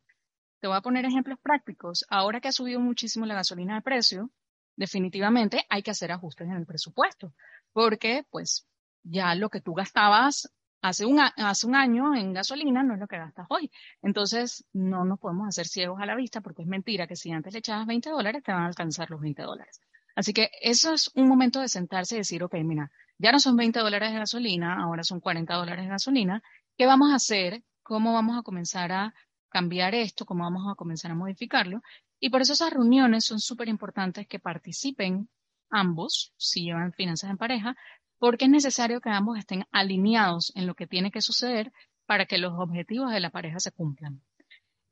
[0.61, 2.05] te voy a poner ejemplos prácticos.
[2.09, 4.31] Ahora que ha subido muchísimo la gasolina de precio,
[4.77, 7.33] definitivamente hay que hacer ajustes en el presupuesto,
[7.73, 8.67] porque pues
[9.03, 13.07] ya lo que tú gastabas hace un, hace un año en gasolina no es lo
[13.07, 13.71] que gastas hoy.
[14.03, 17.53] Entonces, no nos podemos hacer ciegos a la vista porque es mentira que si antes
[17.53, 19.81] le echabas 20 dólares, te van a alcanzar los 20 dólares.
[20.15, 23.57] Así que eso es un momento de sentarse y decir, ok, mira, ya no son
[23.57, 26.43] 20 dólares de gasolina, ahora son 40 dólares de gasolina.
[26.77, 27.63] ¿Qué vamos a hacer?
[27.83, 29.15] ¿Cómo vamos a comenzar a
[29.57, 30.27] cambiar esto?
[30.27, 31.81] ¿Cómo vamos a comenzar a modificarlo?
[32.21, 35.31] Y por eso esas reuniones son súper importantes que participen
[35.71, 37.75] ambos, si llevan finanzas en pareja,
[38.19, 41.73] porque es necesario que ambos estén alineados en lo que tiene que suceder
[42.05, 44.21] para que los objetivos de la pareja se cumplan.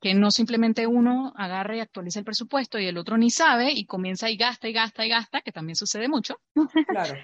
[0.00, 3.84] Que no simplemente uno agarre y actualice el presupuesto y el otro ni sabe y
[3.84, 6.40] comienza y gasta y gasta y gasta, que también sucede mucho.
[6.88, 7.16] Claro.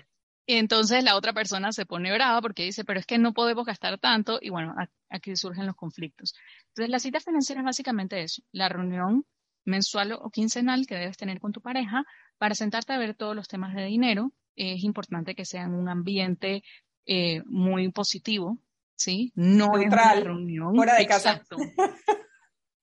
[0.51, 3.65] Y entonces la otra persona se pone brava porque dice, pero es que no podemos
[3.65, 4.75] gastar tanto y bueno,
[5.09, 6.35] aquí surgen los conflictos.
[6.71, 9.25] Entonces la cita financiera es básicamente eso, la reunión
[9.65, 12.05] mensual o quincenal que debes tener con tu pareja
[12.37, 15.89] para sentarte a ver todos los temas de dinero, es importante que sea en un
[15.89, 16.65] ambiente
[17.07, 18.59] eh, muy positivo,
[18.97, 19.31] ¿sí?
[19.37, 20.75] No es una reunión.
[20.75, 21.45] Fuera de casa.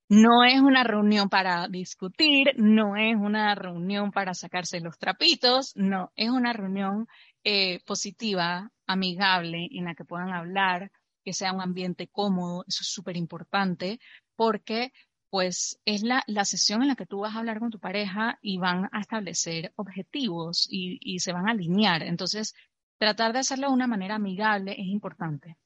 [0.10, 6.14] No es una reunión para discutir, no es una reunión para sacarse los trapitos, no,
[6.16, 7.10] es una reunión
[7.50, 10.92] eh, positiva, amigable, en la que puedan hablar,
[11.24, 14.02] que sea un ambiente cómodo, eso es súper importante,
[14.36, 14.92] porque
[15.30, 18.38] pues es la, la, sesión en la que tú vas a hablar con tu pareja
[18.42, 22.04] y van a establecer objetivos y, y se van a alinear.
[22.04, 22.54] Entonces,
[22.98, 25.58] tratar de hacerlo de una manera amigable es importante,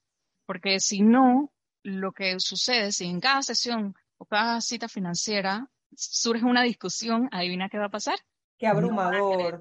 [0.46, 6.62] porque si no, lo que sucede, si en cada sesión cada cita financiera surge una
[6.62, 8.18] discusión, adivina qué va a pasar.
[8.58, 9.60] Qué abrumador.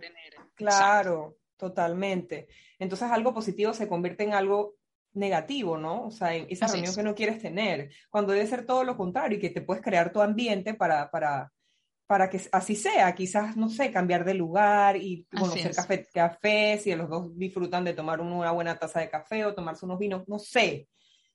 [0.55, 2.47] claro, totalmente.
[2.79, 4.77] Entonces algo positivo se convierte en algo
[5.13, 6.07] negativo, ¿no?
[6.07, 9.37] O sea, en esa reunión que no quieres tener, cuando debe ser todo lo contrario
[9.37, 11.51] y que te puedes crear tu ambiente para, para,
[12.07, 16.95] para que así sea, quizás, no sé, cambiar de lugar y conocer café, café, si
[16.95, 20.39] los dos disfrutan de tomar una buena taza de café o tomarse unos vinos, no
[20.39, 20.87] sé,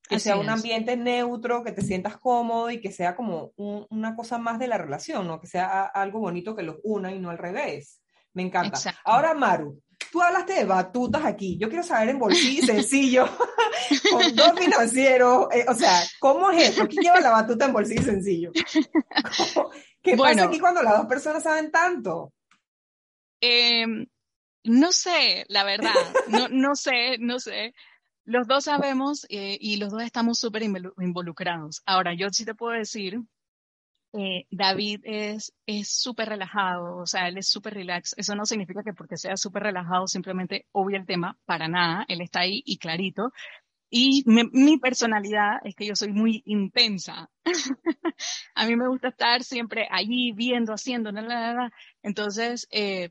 [0.09, 4.39] que sea un ambiente neutro, que te sientas cómodo y que sea como una cosa
[4.39, 5.41] más de la relación, ¿no?
[5.41, 8.03] Que sea algo bonito que los una y no al revés.
[8.37, 8.79] Me encanta.
[9.03, 9.83] Ahora, Maru,
[10.17, 11.59] tú hablaste de batutas aquí.
[11.59, 13.29] Yo quiero saber en bolsillo sencillo,
[14.11, 15.49] con dos financieros.
[15.53, 16.89] Eh, o sea, ¿cómo es eso?
[16.89, 18.51] ¿Quién lleva la batuta en bolsillo sencillo?
[20.01, 22.33] ¿Qué pasa aquí cuando las dos personas saben tanto?
[23.43, 24.07] Em,
[24.65, 25.93] no sé, la verdad.
[26.29, 27.75] No, no sé, no sé.
[28.25, 31.83] Los dos sabemos eh, y los dos estamos súper involucrados.
[31.85, 33.21] Ahora, yo sí te puedo decir,
[34.17, 35.53] eh, David es
[35.85, 38.15] súper relajado, o sea, él es súper relax.
[38.17, 42.05] Eso no significa que porque sea súper relajado simplemente obvia el tema, para nada.
[42.09, 43.33] Él está ahí y clarito.
[43.91, 47.31] Y mi personalidad es que yo soy muy intensa.
[48.55, 51.71] a mí me gusta estar siempre allí viendo, haciendo, nada,
[52.03, 53.11] Entonces, eh,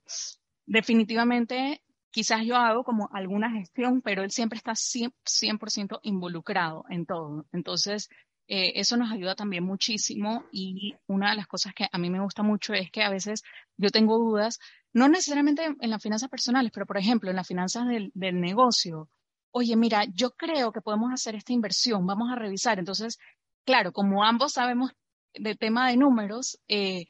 [0.65, 1.81] definitivamente
[2.15, 7.45] quizás yo hago como alguna gestión, pero él siempre está 100%, involucrado en todo.
[7.51, 8.09] Entonces,
[8.47, 12.21] eh, eso nos ayuda también muchísimo y una de las cosas que a mí me
[12.21, 13.41] gusta mucho es que a veces
[13.75, 14.59] yo tengo dudas,
[14.93, 19.09] no necesariamente en las finanzas personales, pero por ejemplo en las finanzas del, negocio.
[19.51, 22.77] Oye, mira, yo creo que podemos hacer esta inversión, vamos a revisar.
[22.77, 23.17] Entonces,
[23.65, 24.91] claro, como ambos sabemos
[25.33, 27.05] del tema de números, eh,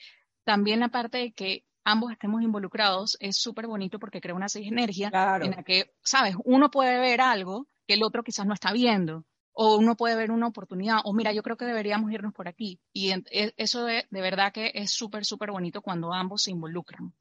[0.46, 5.12] también la parte de que ambos estemos involucrados es súper bonito porque crea una sinergia
[5.42, 9.26] en la que, sabes, uno puede ver algo que el otro quizás no está viendo,
[9.56, 12.80] o uno puede ver una oportunidad, o mira, yo creo que deberíamos irnos por aquí.
[12.94, 17.14] Y e, eso de, de verdad que es súper, súper bonito cuando ambos se involucran.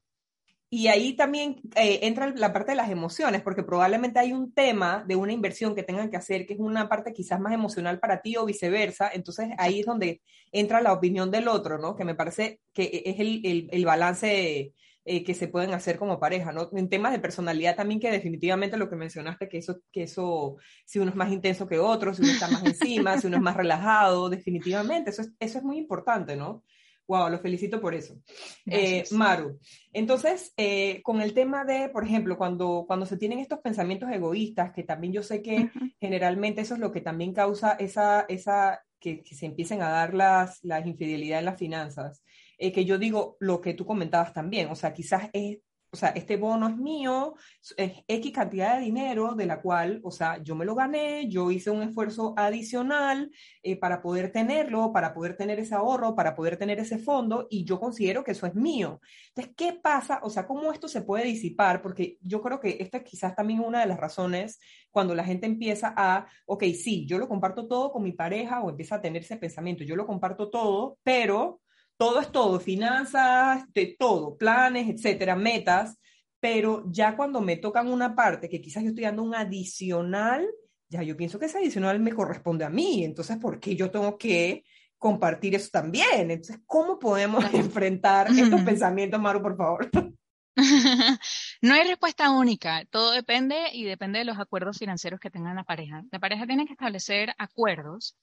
[0.69, 5.05] Y ahí también eh, entra la parte de las emociones, porque probablemente hay un tema
[5.07, 8.21] de una inversión que tengan que hacer que es una parte quizás más emocional para
[8.21, 9.09] ti o viceversa.
[9.15, 10.21] Entonces ahí es donde
[10.51, 11.95] entra la opinión del otro, ¿no?
[11.95, 14.73] Que me parece que es el, el, balance
[15.07, 16.71] eh, que se pueden hacer como pareja, ¿no?
[16.73, 20.99] En temas de personalidad también, que definitivamente lo que mencionaste, que eso, que eso, si
[20.99, 23.57] uno es más intenso que otro, si uno está más encima, si uno es más
[23.57, 26.63] relajado, definitivamente, eso es, eso es muy importante, ¿no?
[27.07, 28.17] Wow, lo felicito por eso.
[28.65, 29.59] Eh, Maru,
[29.93, 34.73] entonces, eh, con el tema de, por ejemplo, cuando, cuando se tienen estos pensamientos egoístas,
[34.73, 39.23] que también yo sé que generalmente eso es lo que también causa esa, esa que,
[39.31, 42.25] se empiecen a dar las, las infidelidades en las finanzas,
[42.59, 45.59] eh, que yo digo lo que tú comentabas también, o sea, quizás es
[45.95, 47.37] o sea, este bono es mío,
[47.77, 51.53] es X cantidad de dinero de la cual, o sea, yo me lo gané, yo
[51.53, 53.31] hice un esfuerzo adicional
[53.63, 57.65] eh, para poder tenerlo, para poder tener ese ahorro, para poder tener ese fondo y
[57.65, 59.01] yo considero que eso es mío.
[59.29, 60.19] Entonces, ¿qué pasa?
[60.25, 61.81] O sea, ¿cómo esto se puede disipar?
[61.81, 64.59] Porque yo creo que esta quizás también es una de las razones
[64.91, 68.69] cuando la gente empieza a, ok, sí, yo lo comparto todo con mi pareja o
[68.69, 71.61] empieza a tener ese pensamiento, yo lo comparto todo, pero
[72.05, 75.97] todo es todo, finanzas, de todo, planes, etcétera, metas,
[76.39, 80.47] pero ya cuando me tocan una parte que quizás yo estoy dando un adicional,
[80.91, 84.19] ya yo pienso que ese adicional me corresponde a mí, entonces, ¿por qué yo tengo
[84.19, 84.65] que
[84.99, 86.31] compartir eso también?
[86.31, 89.89] Entonces, ¿cómo podemos enfrentar estos pensamientos, Maru, por favor?
[91.63, 95.65] No hay respuesta única, todo depende y depende de los acuerdos financieros que tengan la
[95.65, 96.03] pareja.
[96.13, 98.15] La pareja tiene que establecer acuerdos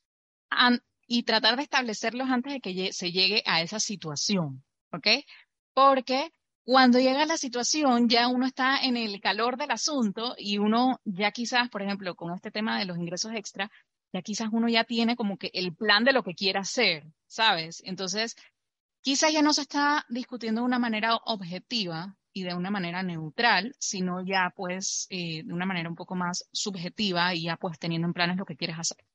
[1.13, 5.08] y tratar de establecerlos antes de que se llegue a esa situación, ¿ok?
[5.74, 6.32] Porque
[6.63, 11.32] cuando llega la situación ya uno está en el calor del asunto y uno ya
[11.32, 13.69] quizás, por ejemplo, con este tema de los ingresos extra,
[14.13, 17.82] ya quizás uno ya tiene como que el plan de lo que quiere hacer, ¿sabes?
[17.84, 18.38] Entonces,
[19.02, 23.76] quizás ya no se está discutiendo de una manera objetiva y de una manera neutral,
[23.80, 28.08] sino ya pues eh, de una manera un poco más subjetiva y ya pues teniendo
[28.08, 29.11] en planes lo que quieres hacer.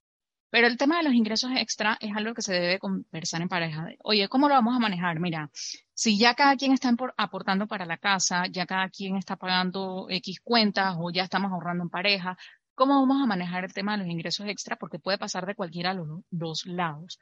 [0.56, 3.90] Pero el tema de los ingresos extra es algo que se debe conversar en pareja.
[4.02, 5.20] Oye, ¿cómo lo vamos a manejar?
[5.20, 5.50] Mira,
[5.92, 10.40] si ya cada quien está aportando para la casa, ya cada quien está pagando X
[10.40, 12.38] cuentas o ya estamos ahorrando en pareja,
[12.74, 14.76] ¿cómo vamos a manejar el tema de los ingresos extra?
[14.76, 17.18] Porque puede pasar de cualquiera de los dos lados.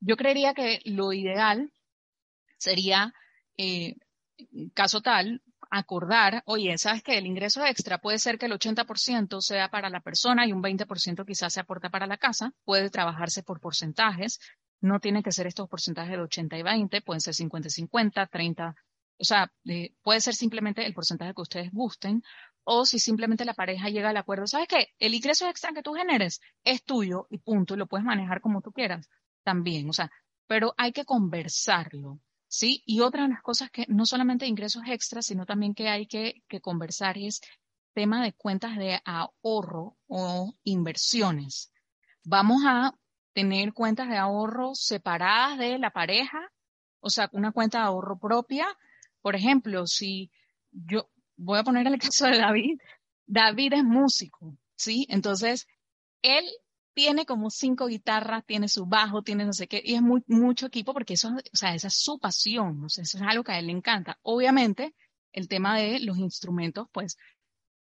[0.00, 1.70] Yo creería que lo ideal
[2.56, 3.12] sería,
[3.58, 3.96] eh,
[4.72, 9.68] caso tal, acordar, oye, ¿sabes que El ingreso extra puede ser que el 80% sea
[9.68, 13.60] para la persona y un 20% quizás se aporta para la casa, puede trabajarse por
[13.60, 14.40] porcentajes,
[14.80, 18.26] no tiene que ser estos porcentajes de 80 y 20, pueden ser 50 y 50,
[18.26, 18.74] 30,
[19.18, 19.52] o sea,
[20.02, 22.22] puede ser simplemente el porcentaje que ustedes gusten,
[22.64, 24.88] o si simplemente la pareja llega al acuerdo, ¿sabes qué?
[24.98, 28.60] El ingreso extra que tú generes es tuyo y punto, y lo puedes manejar como
[28.60, 29.08] tú quieras
[29.42, 30.10] también, o sea,
[30.46, 32.20] pero hay que conversarlo.
[32.48, 32.82] ¿Sí?
[32.86, 36.42] Y otra de las cosas que no solamente ingresos extras, sino también que hay que,
[36.48, 37.40] que conversar es
[37.94, 41.72] tema de cuentas de ahorro o inversiones.
[42.24, 42.94] Vamos a
[43.32, 46.50] tener cuentas de ahorro separadas de la pareja,
[47.00, 48.66] o sea, una cuenta de ahorro propia.
[49.20, 50.30] Por ejemplo, si
[50.70, 52.78] yo voy a poner el caso de David,
[53.26, 55.06] David es músico, ¿sí?
[55.08, 55.66] Entonces,
[56.22, 56.44] él
[56.98, 60.92] tiene como cinco guitarras, tiene su bajo, tiene no sé qué, y es mucho equipo
[60.92, 63.60] porque eso, o sea, esa es su pasión, o sea, eso es algo que a
[63.60, 64.18] él le encanta.
[64.22, 64.96] Obviamente,
[65.30, 67.16] el tema de los instrumentos, pues,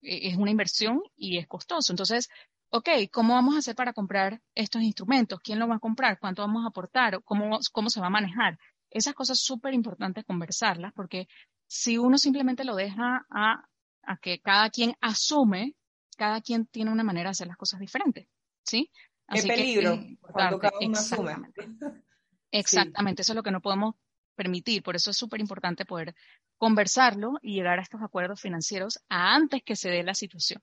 [0.01, 1.91] e, es una inversión y es costoso.
[1.91, 2.29] Entonces,
[2.69, 5.41] ok, ¿cómo vamos a hacer para comprar estos instrumentos?
[5.43, 6.17] ¿Quién lo va a comprar?
[6.17, 7.21] ¿Cuánto vamos a aportar?
[7.25, 8.59] ¿Cómo, cómo se va a manejar?
[8.89, 11.27] Esas cosas súper importantes conversarlas porque
[11.67, 13.65] si uno simplemente lo deja a,
[14.03, 15.75] a que cada quien asume,
[16.15, 18.29] cada quien tiene una manera de hacer las cosas diferentes.
[18.63, 18.91] ¿Sí?
[19.33, 21.35] Qué peligro cuando cada uno asume.
[22.51, 23.95] Exactamente, eso es lo que no podemos
[24.35, 26.15] permitir, por eso es súper importante poder
[26.57, 30.61] conversarlo y llegar a estos acuerdos financieros antes que se dé la situación.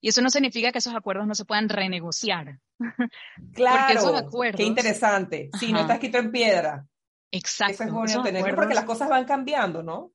[0.00, 2.60] Y eso no significa que esos acuerdos no se puedan renegociar.
[3.54, 5.50] Claro, qué interesante.
[5.58, 6.86] Si no está escrito en piedra.
[7.30, 7.74] Exacto.
[7.74, 10.12] Eso es bueno tenerlo porque las cosas van cambiando, ¿no?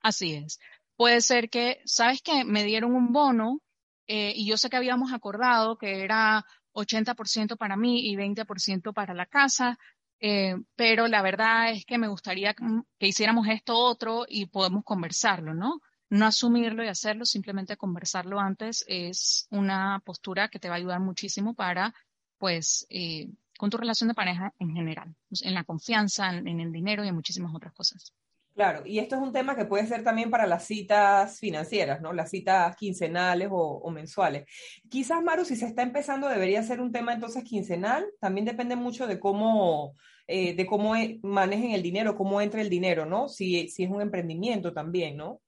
[0.00, 0.58] Así es.
[0.96, 2.44] Puede ser que, ¿sabes qué?
[2.44, 3.60] Me dieron un bono
[4.06, 6.44] eh, y yo sé que habíamos acordado que era
[6.78, 9.78] 80% para mí y 20% para la casa,
[10.20, 15.54] eh, pero la verdad es que me gustaría que hiciéramos esto otro y podemos conversarlo,
[15.54, 15.80] ¿no?
[16.10, 21.00] No asumirlo y hacerlo, simplemente conversarlo antes es una postura que te va a ayudar
[21.00, 21.94] muchísimo para,
[22.38, 27.04] pues, eh, con tu relación de pareja en general, en la confianza, en el dinero
[27.04, 28.12] y en muchísimas otras cosas.
[28.58, 32.12] Claro, y esto es un tema que puede ser también para las citas financieras, ¿no?
[32.12, 34.46] Las citas quincenales o, mensuales.
[34.90, 38.04] Quizás, Maru, si se está empezando, debería ser un tema entonces quincenal.
[38.18, 39.94] También depende mucho de cómo,
[40.26, 43.28] eh, de cómo e, manejen el dinero, cómo entra el dinero, ¿no?
[43.28, 45.40] Si, si es un emprendimiento también, ¿no?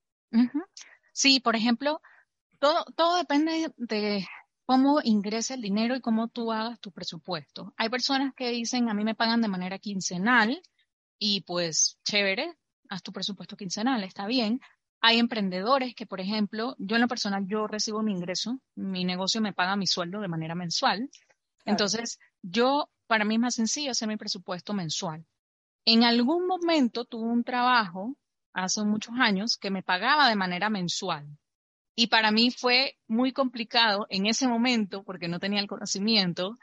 [1.11, 2.01] Sí, por ejemplo,
[2.61, 4.25] todo, todo depende de
[4.66, 7.75] cómo ingresa el dinero y cómo tú hagas tu presupuesto.
[7.77, 10.62] Hay personas que dicen, a mí me pagan de manera quincenal
[11.18, 12.57] y pues chévere,
[12.90, 14.61] haz tu presupuesto quincenal, está bien.
[15.00, 19.40] Hay emprendedores que, por ejemplo, yo en lo personal, yo recibo mi ingreso, mi negocio
[19.40, 21.09] me paga mi sueldo de manera mensual.
[21.64, 25.24] Entonces, yo, para mí es más sencillo hacer mi presupuesto mensual.
[25.87, 28.16] En algún momento tuve un trabajo,
[28.53, 31.26] hace muchos años, que me pagaba de manera mensual.
[31.94, 36.57] Y para mí fue muy complicado en ese momento, porque no tenía el conocimiento,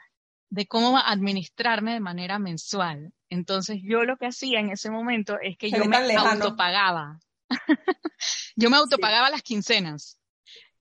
[0.50, 3.12] de cómo administrarme de manera mensual.
[3.30, 7.18] Entonces yo lo que hacía en ese momento es que yo me autopagaba.
[8.56, 10.18] yo me autopagaba las quincenas.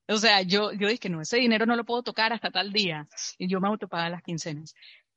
[0.10, 3.07] O sea, yo, yo dije, no, ese dinero no lo puedo tocar hasta tal día.
[3.38, 4.73] Y yo me autopagaba las quincenas.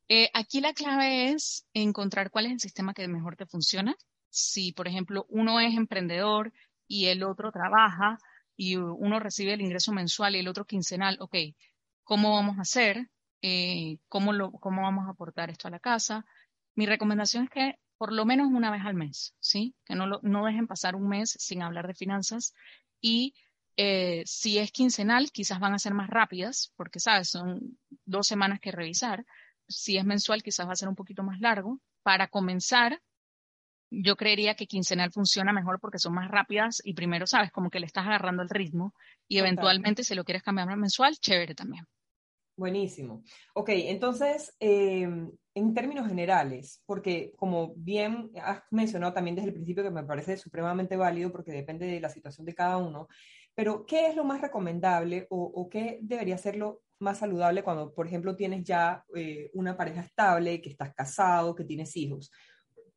[0.08, 3.96] Eh, aquí la clave es encontrar cuál es el sistema que mejor te funciona.
[4.28, 6.52] Si, por ejemplo, uno es emprendedor
[6.88, 8.18] y el otro trabaja
[8.56, 11.36] y uno recibe el ingreso mensual y el otro quincenal, ok,
[12.02, 13.08] ¿cómo vamos a hacer?
[13.40, 16.26] Eh, cómo, lo, cómo vamos a aportar esto a la casa.
[16.74, 19.74] Mi recomendación es que por lo menos una vez al mes, ¿sí?
[19.84, 22.54] Que no, lo, no dejen pasar un mes sin hablar de finanzas
[23.00, 23.34] y
[23.76, 27.30] eh, si es quincenal, quizás van a ser más rápidas, porque, ¿sabes?
[27.30, 29.24] Son dos semanas que revisar.
[29.68, 31.80] Si es mensual, quizás va a ser un poquito más largo.
[32.02, 33.00] Para comenzar,
[33.90, 37.50] yo creería que quincenal funciona mejor porque son más rápidas y primero, ¿sabes?
[37.52, 38.94] Como que le estás agarrando el ritmo
[39.26, 41.86] y eventualmente si lo quieres cambiar a mensual, chévere también.
[42.56, 43.22] Buenísimo.
[43.54, 49.82] Ok, entonces, em, en términos generales, porque como bien has mencionado también desde el principio
[49.82, 53.08] que me parece supremamente válido porque depende de la situación de cada uno,
[53.54, 58.06] pero ¿qué es lo más recomendable o, qué debería ser lo más saludable cuando, por
[58.06, 62.30] ejemplo, tienes ya eh, una pareja estable, que estás casado, que tienes hijos?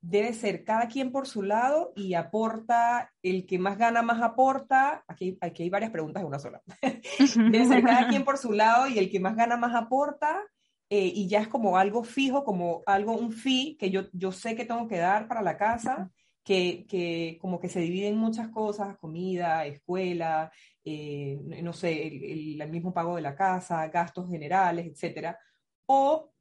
[0.06, 5.02] debe ser cada quien por su lado y aporta, el que más gana más aporta,
[5.08, 6.62] aquí, aquí hay varias preguntas en una sola,
[7.52, 10.42] debe ser cada quien por su lado y el que más gana más aporta
[10.96, 14.56] eh, y ya es como algo fijo, como algo, un fee que yo, yo sé
[14.56, 16.12] que tengo que dar para la casa
[16.44, 20.52] que, que como que se divide en muchas cosas, comida, escuela,
[20.86, 25.40] eh, no sé, el, mismo pago de la casa, gastos generales, etcétera,
[25.88, 26.32] o,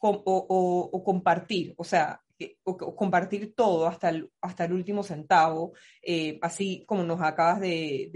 [0.00, 2.18] o, compartir, o sea,
[2.64, 8.10] o, compartir todo hasta el, hasta el último centavo, eh, así como nos acabas de,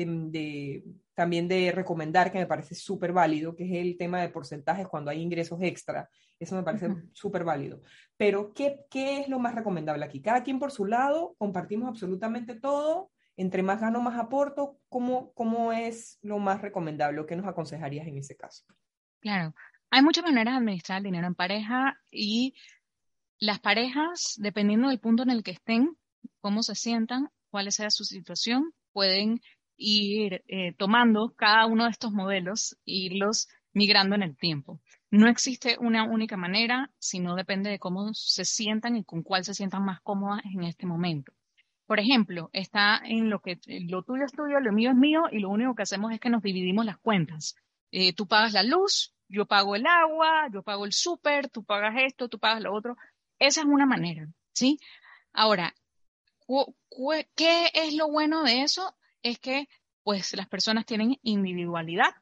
[1.16, 5.10] también de recomendar, que me parece súper válido, que es el tema de porcentajes cuando
[5.10, 6.10] hay ingresos extra.
[6.38, 7.80] Eso me parece súper válido.
[8.18, 10.20] Pero, ¿qué, ¿qué es lo más recomendable aquí?
[10.20, 13.10] Cada quien por su lado, compartimos absolutamente todo.
[13.38, 14.78] Entre más gano, más aporto.
[14.90, 17.24] ¿Cómo, cómo es lo más recomendable?
[17.26, 18.64] ¿Qué nos aconsejarías en ese caso?
[19.20, 19.54] Claro,
[19.90, 22.54] hay muchas maneras de administrar el dinero en pareja y
[23.38, 25.96] las parejas, dependiendo del punto en el que estén,
[26.40, 29.40] cómo se sientan, cuál sea su situación, pueden
[29.76, 34.80] ir eh, tomando cada uno de estos modelos e irlos migrando en el tiempo.
[35.10, 39.54] No existe una única manera, sino depende de cómo se sientan y con cuál se
[39.54, 41.32] sientan más cómodas en este momento.
[41.86, 45.38] Por ejemplo, está en lo que lo tuyo es tuyo, lo mío es mío y
[45.38, 47.54] lo único que hacemos es que nos dividimos las cuentas.
[47.92, 51.94] Eh, tú pagas la luz, yo pago el agua, yo pago el súper, tú pagas
[51.98, 52.96] esto, tú pagas lo otro.
[53.38, 54.80] Esa es una manera, ¿sí?
[55.32, 55.74] Ahora,
[57.36, 58.96] ¿qué es lo bueno de eso?
[59.26, 59.68] Es que
[60.04, 62.14] pues las personas tienen individualidad,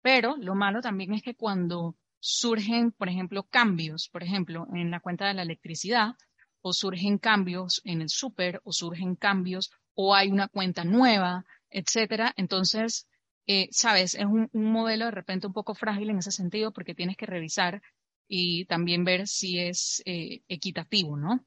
[0.00, 5.00] pero lo malo también es que cuando surgen, por ejemplo, cambios, por ejemplo, en la
[5.00, 6.14] cuenta de la electricidad,
[6.62, 12.32] o surgen cambios en el súper, o surgen cambios, o hay una cuenta nueva, etcétera,
[12.38, 13.06] entonces,
[13.46, 17.18] eh, sabes, es un, modelo de repente un poco frágil en ese sentido porque tienes
[17.18, 17.82] que revisar
[18.26, 21.44] y también ver si es eh, equitativo, ¿no?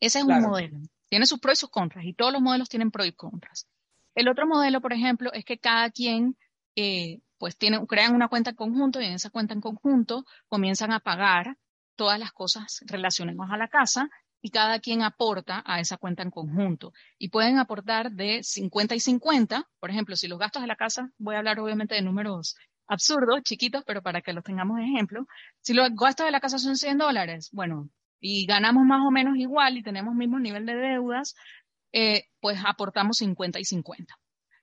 [0.00, 0.78] Ese es un modelo.
[1.10, 3.68] Tiene sus pros y sus contras, y todos los modelos tienen pros y contras.
[4.14, 6.36] El otro modelo, por ejemplo, es que cada quien,
[6.76, 10.92] eh, pues, tiene, crean una cuenta en conjunto y en esa cuenta en conjunto comienzan
[10.92, 11.56] a pagar
[11.96, 14.08] todas las cosas relacionadas a la casa
[14.40, 16.92] y cada quien aporta a esa cuenta en conjunto.
[17.18, 21.10] Y pueden aportar de 50 y 50, por ejemplo, si los gastos de la casa,
[21.18, 22.56] voy a hablar obviamente de números
[22.86, 25.26] absurdos, chiquitos, pero para que los tengamos de ejemplo.
[25.62, 27.88] Si los gastos de la casa son 100 dólares, bueno,
[28.20, 31.34] y ganamos más o menos igual y tenemos mismo nivel de deudas,
[31.96, 34.18] eh, pues aportamos 50 y 50.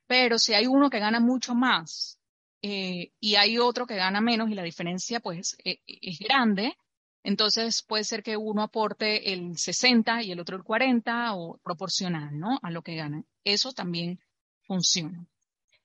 [0.06, 2.18] Pero si hay uno que gana mucho más
[2.60, 6.76] eh, y hay otro que gana menos y la diferencia pues e, e, es grande,
[7.24, 12.38] entonces puede ser que uno aporte el 60 y el otro el 40 o proporcional,
[12.38, 12.58] ¿no?
[12.62, 13.24] A lo que gana.
[13.44, 14.20] Eso también
[14.66, 15.26] funciona.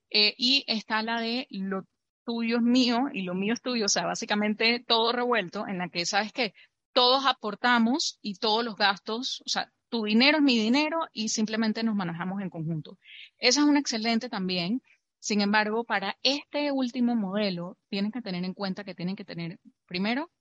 [0.10, 1.86] Eh, y está la de lo
[2.26, 5.88] tuyo es mío y lo mío es tuyo, o sea, básicamente todo revuelto en la
[5.88, 6.54] que, ¿sabes qué?
[6.98, 11.84] Todos aportamos y todos los gastos, o sea, tu dinero es mi dinero y simplemente
[11.84, 12.98] nos manejamos en conjunto.
[13.38, 14.82] Esa es una excelente también.
[15.20, 19.60] Sin embargo, para este último modelo, tienen que tener en cuenta que tienen que tener,
[19.86, 20.32] primero,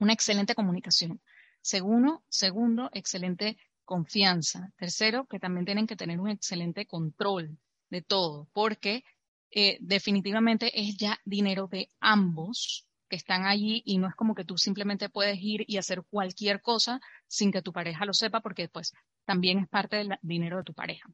[0.00, 1.20] una excelente comunicación.
[1.60, 4.72] Segundo, segundo, excelente confianza.
[4.78, 7.56] Tercero, que también tienen que tener un excelente control
[7.88, 9.04] de todo, porque
[9.52, 14.44] eh, definitivamente es ya dinero de ambos que están allí y no es como que
[14.44, 18.68] tú simplemente puedes ir y hacer cualquier cosa sin que tu pareja lo sepa porque
[18.68, 18.92] pues
[19.24, 21.08] también es parte del dinero de tu pareja.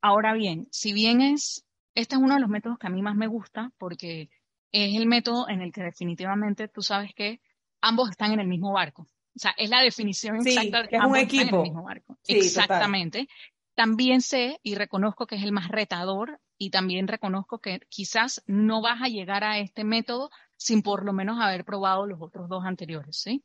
[0.00, 1.64] Ahora bien, si bien es,
[1.94, 4.28] este es uno de los métodos que a mí más me gusta porque
[4.72, 7.40] es el método en el que definitivamente tú sabes que
[7.80, 9.02] ambos están en el mismo barco.
[9.02, 11.62] O sea, es la definición exacta de que es un equipo.
[11.62, 12.18] mismo barco.
[12.26, 13.28] Exactamente.
[13.74, 18.80] También sé y reconozco que es el más retador y también reconozco que quizás no
[18.80, 20.30] vas a llegar a este método
[20.64, 23.44] sin por lo menos haber probado los otros dos anteriores, ¿sí?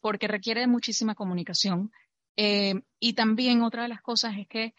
[0.00, 1.92] Porque requiere muchísima comunicación.
[2.34, 4.74] Eh, y también otra de las cosas es que,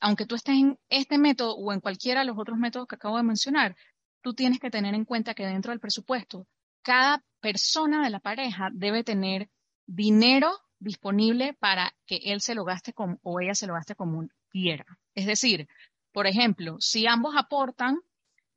[0.00, 3.18] aunque tú estés en este método o en cualquiera de los otros métodos que acabo
[3.18, 3.76] de mencionar,
[4.22, 6.46] tú tienes que tener en cuenta que dentro del presupuesto,
[6.80, 9.50] cada persona de la pareja debe tener
[9.84, 14.86] dinero disponible para que él se lo gaste o ella se lo gaste como quiera.
[15.14, 15.68] Es decir,
[16.12, 17.98] por ejemplo, si ambos aportan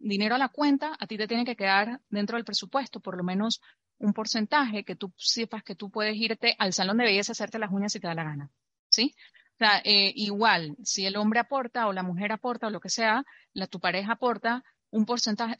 [0.01, 3.23] dinero a la cuenta, a ti te tiene que quedar dentro del presupuesto por lo
[3.23, 3.61] menos
[3.99, 7.59] un porcentaje que tú sepas que tú puedes irte al salón de belleza a hacerte
[7.59, 8.49] las uñas si te da la gana.
[8.89, 9.15] ¿Sí?
[9.55, 12.89] O sea, eh, igual, si el hombre aporta o la mujer aporta o lo que
[12.89, 13.23] sea,
[13.53, 15.55] la, tu pareja aporta un porcentaje,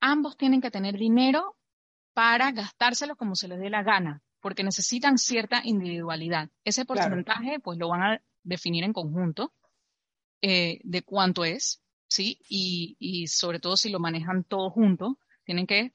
[0.00, 1.56] ambos tienen que tener dinero
[2.14, 6.48] para gastárselo como se les dé la gana, porque necesitan cierta individualidad.
[6.64, 9.52] Ese porcentaje, pues lo van a definir en conjunto
[10.40, 11.82] eh, de cuánto es,
[12.12, 12.38] ¿sí?
[12.48, 15.92] Y, sobre todo si lo manejan todos juntos, tienen que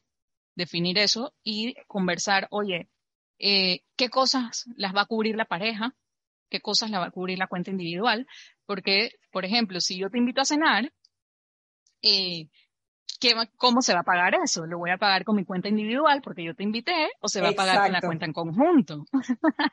[0.56, 2.90] definir eso y conversar, oye,
[3.40, 5.96] eh, ¿qué cosas las va a cubrir la pareja?
[6.50, 8.28] ¿Qué cosas la va a cubrir la cuenta individual?
[8.66, 10.92] Porque, por ejemplo, si yo te invito a cenar,
[12.02, 12.50] eh,
[13.58, 14.66] ¿cómo se va a pagar eso?
[14.66, 17.50] ¿Lo voy a pagar con mi cuenta individual porque yo te invité o se va
[17.50, 19.06] a pagar con la cuenta en conjunto?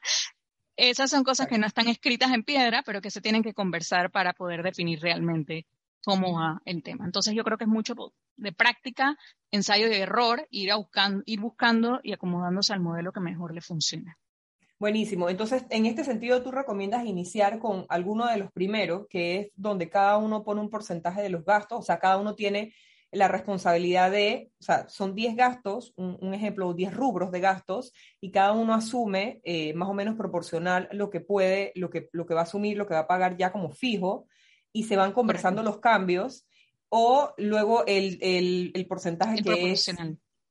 [0.76, 4.11] esas son cosas que no están escritas en piedra, pero que se tienen que conversar
[4.11, 5.66] para poder definir realmente
[6.05, 7.05] cómo va el tema.
[7.05, 7.95] Entonces yo creo que es mucho
[8.37, 9.17] de práctica,
[9.51, 14.17] ensayo y error, ir, buscando, ir buscando y acomodándose al modelo que mejor le funcione.
[14.79, 15.31] Buenísimo.
[15.31, 19.89] Entonces, en este sentido, tú recomiendas iniciar con alguno de los primeros, que es donde
[19.89, 22.75] cada uno pone un porcentaje de los gastos, o sea, cada uno tiene
[23.13, 28.33] la responsabilidad de, o sea, son 10 gastos, un, ejemplo, 10 rubros de gastos, y
[28.33, 32.35] cada uno asume eh, más o menos proporcional lo que puede, lo que, lo que
[32.35, 34.27] va a asumir, lo que va a pagar ya como fijo,
[34.75, 36.45] y se van conversando los cambios,
[36.91, 39.91] o luego el, el, porcentaje que es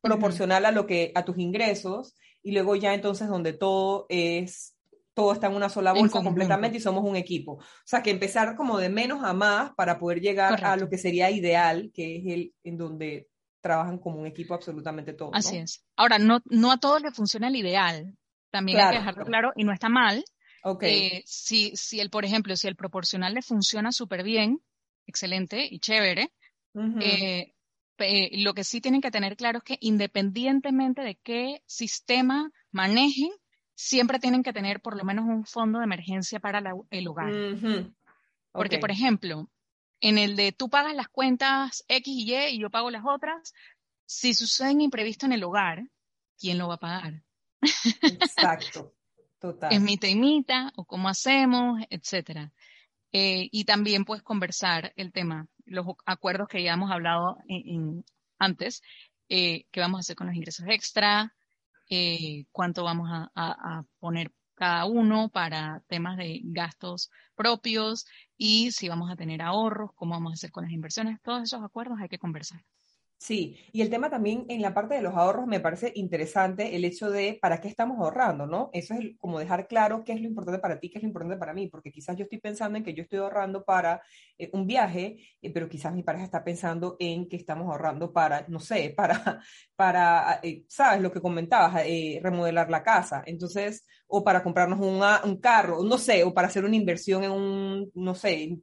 [0.01, 4.73] proporcional a lo que, a tus ingresos, y luego ya entonces donde todo es
[5.13, 7.53] todo está en una sola bolsa completamente y somos un equipo.
[7.53, 10.97] O sea, que empezar como de menos a más para poder llegar a lo que
[10.97, 13.29] sería ideal, que es el en donde
[13.61, 15.33] trabajan como un equipo absolutamente todos.
[15.35, 15.85] Así es.
[15.95, 18.17] Ahora, no, no a todos les funciona el ideal.
[18.49, 20.23] También hay que dejarlo claro y no está mal.
[20.65, 21.07] Okay.
[21.07, 24.61] Eh, si, si el, por ejemplo, si el proporcional le funciona súper bien,
[25.05, 26.31] excelente y chévere,
[27.01, 27.53] eh,
[28.43, 33.31] lo que sí tienen que tener claro es que independientemente de qué sistema manejen,
[33.75, 37.33] siempre tienen que tener por lo menos un fondo de emergencia para el hogar.
[38.51, 39.49] Porque, por ejemplo,
[39.99, 43.53] en el de tú pagas las cuentas X y Y y yo pago las otras,
[44.05, 45.83] si sucede un imprevisto en el hogar,
[46.37, 47.23] ¿quién lo va a pagar?
[48.01, 48.93] Exacto,
[49.43, 49.73] total.
[49.73, 52.51] es mi temita o cómo hacemos, etcétera.
[53.11, 57.37] Eh, y también puedes conversar el tema, los acuerdos que ya hemos hablado
[58.39, 58.81] antes,
[59.29, 61.33] eh, qué vamos a hacer con los ingresos extra,
[61.89, 68.05] eh, cuánto vamos a, poner cada uno para temas de gastos propios
[68.37, 71.21] y si vamos a tener ahorros, cómo vamos a hacer con las inversiones.
[71.21, 72.63] Todos esos acuerdos hay que conversar.
[73.23, 76.83] Sí, y el tema también en la parte de los ahorros me parece interesante el
[76.83, 78.69] hecho de para qué estamos ahorrando, ¿no?
[78.73, 81.37] Eso es como dejar claro qué es lo importante para ti, qué es lo importante
[81.37, 84.01] para mí, porque quizás yo estoy pensando en que yo estoy ahorrando para
[84.37, 88.45] eh, un viaje, eh, pero quizás mi pareja está pensando en que estamos ahorrando para,
[88.49, 89.39] no sé, para,
[89.77, 91.01] para eh, ¿sabes?
[91.01, 91.81] Lo que comentabas,
[92.21, 96.75] remodelar la casa, entonces, o para comprarnos un carro, no sé, o para hacer una
[96.75, 98.57] inversión en un, no sé,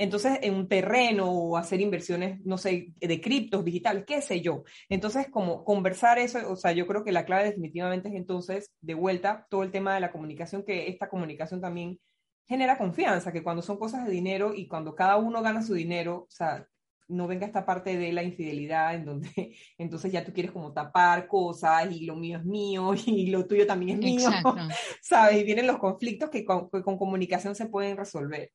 [0.00, 4.64] entonces, en un terreno o hacer inversiones, no sé, de criptos, digitales, qué sé yo.
[4.88, 8.94] Entonces, como conversar eso, o sea, yo creo que la clave definitivamente es entonces, de
[8.94, 12.00] vuelta, todo el tema de la comunicación, que esta comunicación también
[12.46, 16.24] genera confianza, que cuando son cosas de dinero y cuando cada uno gana su dinero,
[16.26, 16.66] o sea,
[17.08, 19.28] no venga esta parte de la infidelidad en donde
[19.78, 23.66] entonces ya tú quieres como tapar cosas y lo mío es mío y lo tuyo
[23.66, 24.30] también es mío,
[25.02, 25.42] ¿sabes?
[25.42, 28.50] Y vienen los conflictos que con, que con comunicación se pueden resolver.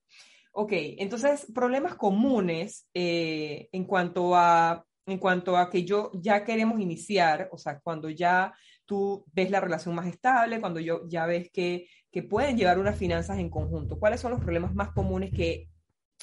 [0.58, 6.80] Ok, entonces problemas comunes eh, en, cuanto a, en cuanto a que yo ya queremos
[6.80, 8.53] iniciar, o sea, cuando ya
[8.86, 12.97] tú ves la relación más estable, cuando yo ya ves que, que pueden llevar unas
[12.97, 13.99] finanzas en conjunto.
[13.99, 15.68] ¿Cuáles son los problemas más comunes que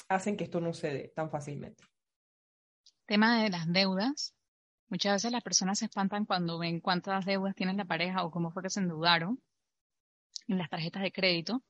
[0.09, 1.83] hacen que esto no se dé tan fácilmente?
[3.05, 4.33] Tema de las deudas.
[4.89, 8.49] Muchas veces las personas se espantan cuando ven cuántas deudas tiene la pareja o cómo
[8.49, 9.39] fue que se endeudaron
[10.47, 11.63] en las tarjetas de crédito.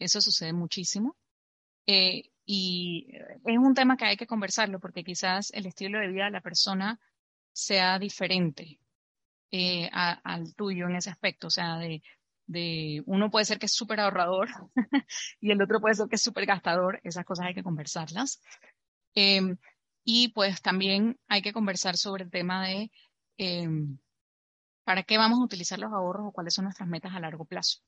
[0.00, 1.16] Eso sucede muchísimo.
[1.86, 3.08] Eh, y
[3.44, 6.40] es un tema que hay que conversarlo porque quizás el estilo de vida de la
[6.40, 7.00] persona
[7.52, 8.78] sea diferente
[9.50, 11.48] eh, al tuyo en ese aspecto.
[11.48, 12.02] O sea, de,
[12.46, 14.48] de uno puede ser que es súper ahorrador
[15.40, 17.00] y el otro puede ser que es súper gastador.
[17.04, 18.40] Esas cosas hay que conversarlas.
[19.14, 19.56] Em,
[20.04, 22.92] y pues también hay que conversar sobre el tema de
[23.38, 23.98] em,
[24.84, 27.80] para qué vamos a utilizar los ahorros o cuáles son nuestras metas a largo plazo.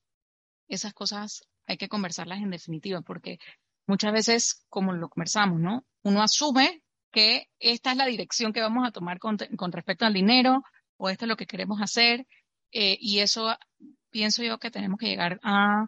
[0.69, 3.39] Esas cosas hay que conversarlas en definitiva porque
[3.89, 5.85] muchas veces, como lo conversamos, ¿no?
[6.03, 9.39] Uno asume que esta es la dirección que vamos a tomar con,
[9.73, 10.63] respecto al dinero
[10.97, 12.27] o esto es lo que queremos hacer
[12.71, 13.57] eh, y eso
[14.11, 15.87] pienso yo que tenemos que llegar a,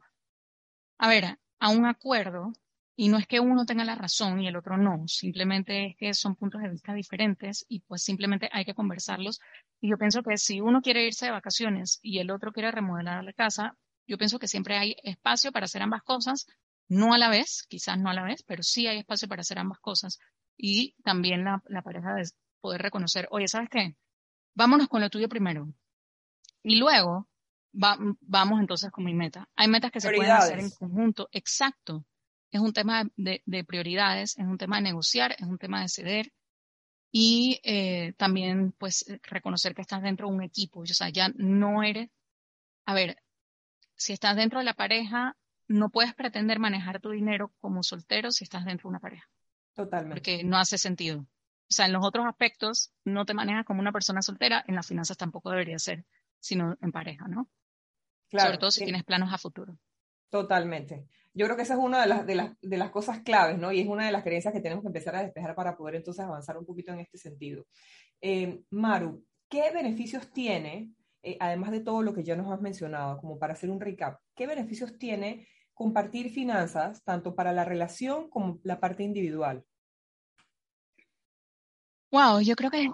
[0.98, 2.52] a ver, a un acuerdo
[2.96, 6.14] y no es que uno tenga la razón y el otro no, simplemente es que
[6.14, 9.40] son puntos de vista diferentes y pues simplemente hay que conversarlos.
[9.80, 13.24] Y yo pienso que si uno quiere irse de vacaciones y el otro quiere remodelar
[13.24, 13.76] la casa,
[14.06, 16.46] yo pienso que siempre hay espacio para hacer ambas cosas
[16.90, 19.58] no a la vez, quizás no a la vez, pero sí hay espacio para hacer
[19.60, 20.18] ambas cosas.
[20.56, 22.28] Y también la, pareja de
[22.60, 23.94] poder reconocer, oye, ¿sabes qué?
[24.54, 25.72] Vámonos con lo tuyo primero.
[26.64, 27.28] Y luego
[27.72, 29.48] vamos entonces con mi meta.
[29.54, 31.28] Hay metas que se pueden hacer en conjunto.
[31.30, 32.04] Exacto.
[32.50, 36.32] Es un tema de, prioridades, es un tema de negociar, es un tema de ceder.
[37.12, 40.80] Y eh, también, pues, reconocer que estás dentro de un equipo.
[40.80, 42.10] O sea, ya no eres.
[42.84, 43.22] A ver,
[43.94, 45.36] si estás dentro de la pareja,
[45.70, 49.30] no puedes pretender manejar tu dinero como soltero si estás dentro de una pareja.
[49.72, 50.16] Totalmente.
[50.16, 51.20] Porque no hace sentido.
[51.20, 54.88] O sea, en los otros aspectos no te manejas como una persona soltera, en las
[54.88, 56.04] finanzas tampoco debería ser,
[56.40, 57.48] sino en pareja, ¿no?
[58.28, 59.78] Claro, Sobre todo si tienes planos a futuro.
[60.28, 61.06] Totalmente.
[61.32, 63.70] Yo creo que esa es una de las, de, las, de las cosas claves, ¿no?
[63.70, 66.24] Y es una de las creencias que tenemos que empezar a despejar para poder entonces
[66.24, 67.64] avanzar un poquito en este sentido.
[68.20, 70.90] Eh, Maru, ¿qué beneficios tiene,
[71.22, 74.18] eh, además de todo lo que ya nos has mencionado, como para hacer un recap,
[74.34, 75.46] qué beneficios tiene
[75.80, 79.64] compartir finanzas tanto para la relación como la parte individual?
[82.12, 82.90] Wow, yo creo que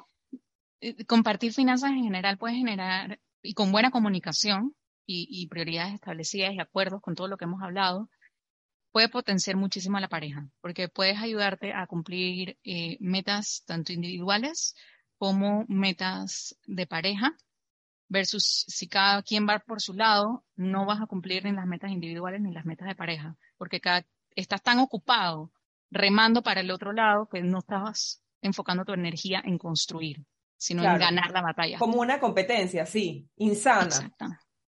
[0.80, 6.60] eh, compartir finanzas en general puede generar, y con buena comunicación y, prioridades establecidas y
[6.60, 8.08] acuerdos con todo lo que hemos hablado,
[8.92, 14.76] puede potenciar muchísimo a la pareja, porque puedes ayudarte a cumplir eh, metas tanto individuales
[15.18, 17.36] como metas de pareja,
[18.08, 21.90] versus si cada quien va por su lado, no vas a cumplir ni las metas
[21.90, 25.52] individuales ni las metas de pareja, porque cada, estás tan ocupado
[25.90, 30.24] remando para el otro lado que no estabas enfocando tu energía en construir
[30.56, 31.78] sino en ganar la batalla.
[31.78, 33.88] Como una competencia, sí, insana.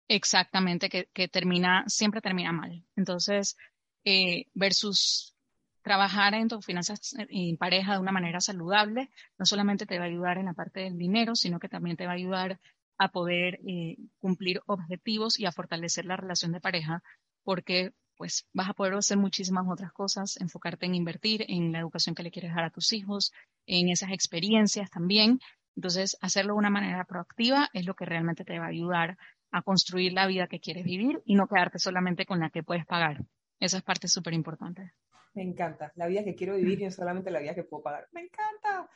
[0.09, 2.84] Exactamente, que, que, termina, siempre termina mal.
[2.95, 3.57] Entonces,
[4.05, 5.34] eh, versus
[5.82, 10.09] trabajar en tus finanzas en pareja de una manera saludable, no solamente te va a
[10.09, 12.59] ayudar en la parte del dinero, sino que también te va a ayudar
[12.99, 17.03] a poder eh, cumplir objetivos y a fortalecer la relación de pareja,
[17.42, 22.14] porque pues vas a poder hacer muchísimas otras cosas, enfocarte en invertir en la educación
[22.14, 23.32] que le quieres dar a tus hijos,
[23.66, 25.38] en esas experiencias también,
[25.76, 29.18] entonces, hacerlo de una manera proactiva es lo que realmente te va a ayudar
[29.53, 32.86] a construir la vida que quieres vivir y no quedarte solamente con la que puedes
[32.86, 33.24] pagar.
[33.61, 34.92] Esa es parte súper importante.
[35.37, 38.09] Me encanta, la vida que quiero vivir y no solamente la vida que puedo pagar.
[38.12, 38.89] Me encanta.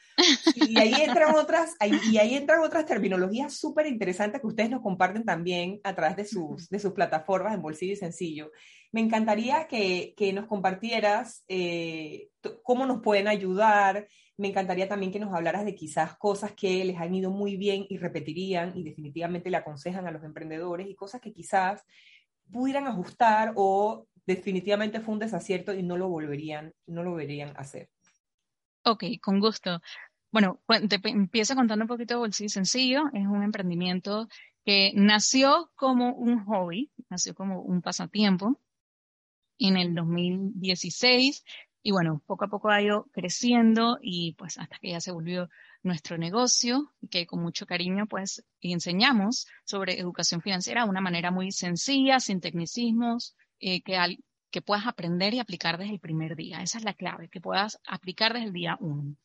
[0.54, 5.24] Y ahí entran otras, y ahí entran otras terminologías súper interesantes que ustedes nos comparten
[5.24, 8.50] también a través de sus, de sus plataformas en Bolsillo y Sencillo.
[8.90, 12.30] Me encantaría que, que nos compartieras eh,
[12.62, 16.96] cómo nos pueden ayudar, me encantaría también que nos hablaras de quizás cosas que les
[16.96, 21.20] han ido muy bien y repetirían y definitivamente le aconsejan a los emprendedores y cosas
[21.20, 21.84] que quizás
[22.50, 27.60] pudieran ajustar o definitivamente fue un desacierto y no lo volverían, no lo volverían a
[27.60, 27.90] hacer.
[28.84, 29.80] Ok, con gusto.
[30.32, 33.02] Bueno, te empiezo contando un poquito de Bolsillo Sencillo.
[33.12, 34.28] Es un emprendimiento
[34.64, 38.60] que nació como un hobby, nació como un pasatiempo
[39.58, 41.44] en el 2016
[41.82, 45.48] y bueno, poco a poco ha ido creciendo y pues hasta que ya se volvió
[45.82, 51.52] nuestro negocio, que con mucho cariño pues enseñamos sobre educación financiera de una manera muy
[51.52, 56.62] sencilla, sin tecnicismos, eh, que, puedas aprender y aplicar desde el primer día.
[56.62, 59.16] Esa es la clave, que puedas aplicar desde el día uno.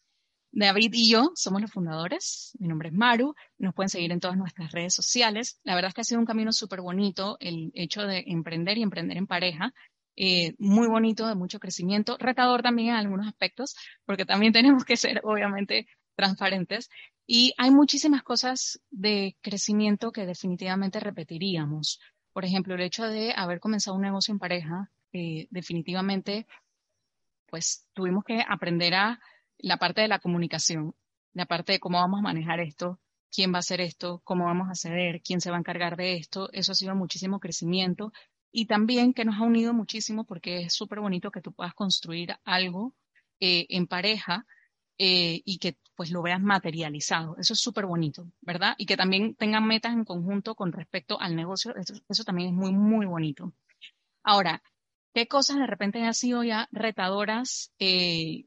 [0.51, 2.53] David y yo somos los fundadores.
[2.59, 3.35] Mi nombre es Maru.
[3.57, 5.59] Nos pueden seguir en todas nuestras redes sociales.
[5.63, 8.83] La verdad es que ha sido un camino súper bonito el hecho de emprender y
[8.83, 9.73] emprender en pareja.
[10.15, 13.75] Eh, muy bonito, de mucho crecimiento, retador también en algunos aspectos,
[14.05, 16.89] porque también tenemos que ser obviamente transparentes.
[17.27, 21.99] Y hay muchísimas cosas de crecimiento que definitivamente repetiríamos.
[22.35, 26.47] Por ejemplo, el hecho de haber comenzado un negocio en pareja, eh, definitivamente,
[27.45, 29.21] pues tuvimos que aprender a
[29.57, 30.93] la parte de la comunicación,
[31.31, 32.99] la parte de cómo vamos a manejar esto,
[33.31, 36.17] quién va a hacer esto, cómo vamos a ceder, quién se va a encargar de
[36.17, 36.49] esto.
[36.51, 38.11] Eso ha sido muchísimo crecimiento
[38.51, 42.35] y también que nos ha unido muchísimo porque es súper bonito que tú puedas construir
[42.43, 42.93] algo
[43.39, 44.45] eh, en pareja
[44.97, 47.37] eh, y que pues lo veas materializado.
[47.37, 48.75] Eso es súper bonito, ¿verdad?
[48.77, 51.73] Y que también tengan metas en conjunto con respecto al negocio.
[51.75, 53.53] Eso, también es muy, muy bonito.
[54.23, 54.61] Ahora,
[55.13, 58.45] ¿qué cosas de repente han sido ya retadoras eh,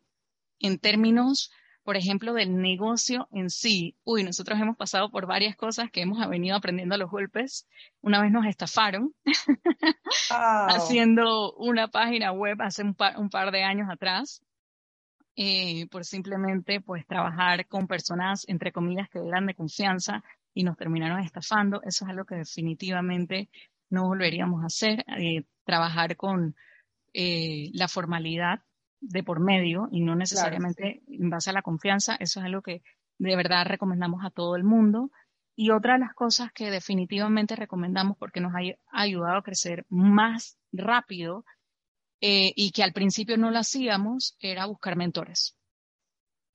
[0.59, 1.51] en términos
[1.89, 3.97] por ejemplo, del negocio en sí.
[4.05, 7.67] Uy, nosotros hemos pasado por varias cosas que hemos venido aprendiendo a los golpes.
[8.03, 9.15] Una vez nos estafaron
[10.31, 14.43] haciendo una página web hace un par, de años atrás.
[15.41, 20.77] Eh, por simplemente pues trabajar con personas entre comillas que eran de confianza y nos
[20.77, 21.81] terminaron estafando.
[21.85, 23.49] Eso es algo que definitivamente
[23.89, 25.05] no volveríamos a hacer.
[25.17, 26.57] Eh, trabajar con
[27.13, 28.65] eh, la formalidad
[29.01, 32.17] de por medio y no necesariamente en base a la confianza.
[32.19, 32.83] Eso es algo que
[33.19, 35.13] de verdad recomendamos a todo el mundo.
[35.55, 38.61] Y otra de las cosas que definitivamente recomendamos porque nos ha
[38.91, 41.45] ayudado a crecer más rápido
[42.21, 45.57] eh, y que al principio no lo hacíamos era buscar mentores.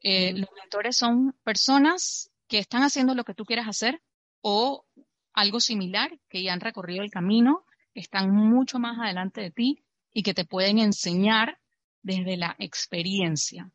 [0.02, 4.02] Eh, los mentores son personas que están haciendo lo que tú quieras hacer
[4.42, 4.86] o
[5.34, 9.84] algo similar, que ya han recorrido el camino, que están mucho más adelante de ti
[10.12, 11.60] y que te pueden enseñar
[12.02, 13.72] desde la experiencia.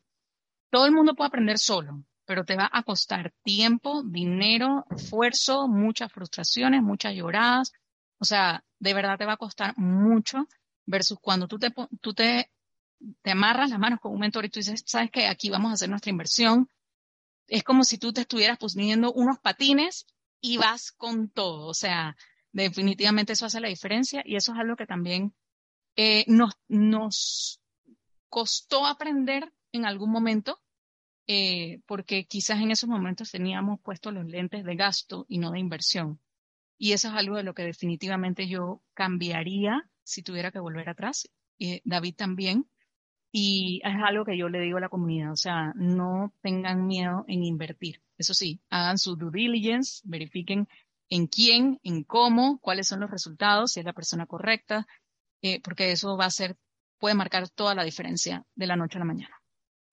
[0.69, 6.13] Todo el mundo puede aprender solo, pero te va a costar tiempo, dinero, esfuerzo, muchas
[6.13, 7.73] frustraciones, muchas lloradas.
[8.19, 10.47] O sea, de verdad te va a costar mucho
[10.89, 11.69] versus cuando tú te,
[12.01, 12.49] tú te,
[13.21, 15.73] te amarras las manos con un mentor y tú dices, sabes que aquí vamos a
[15.75, 16.69] hacer nuestra inversión.
[17.47, 20.05] Es como si tú te estuvieras poniendo unos patines
[20.41, 21.67] y vas con todo.
[21.67, 22.15] O sea,
[22.51, 25.33] definitivamente eso hace la diferencia y eso es algo que también
[25.95, 27.59] Eh, nos, nos
[28.29, 30.61] costó aprender en algún momento,
[31.27, 35.59] eh, porque quizás en esos momentos teníamos puestos los lentes de gasto y no de
[35.59, 36.19] inversión.
[36.77, 41.29] Y eso es algo de lo que definitivamente yo cambiaría si tuviera que volver atrás.
[41.59, 42.65] Eh, David también.
[43.31, 47.25] Y es algo que yo le digo a la comunidad, o sea, no tengan miedo
[47.27, 48.01] en invertir.
[48.17, 50.67] Eso sí, hagan su due diligence, verifiquen
[51.09, 54.87] en quién, en cómo, cuáles son los resultados, si es la persona correcta,
[55.43, 56.57] eh, porque eso va a ser,
[56.97, 59.38] puede marcar toda la diferencia de la noche a la mañana.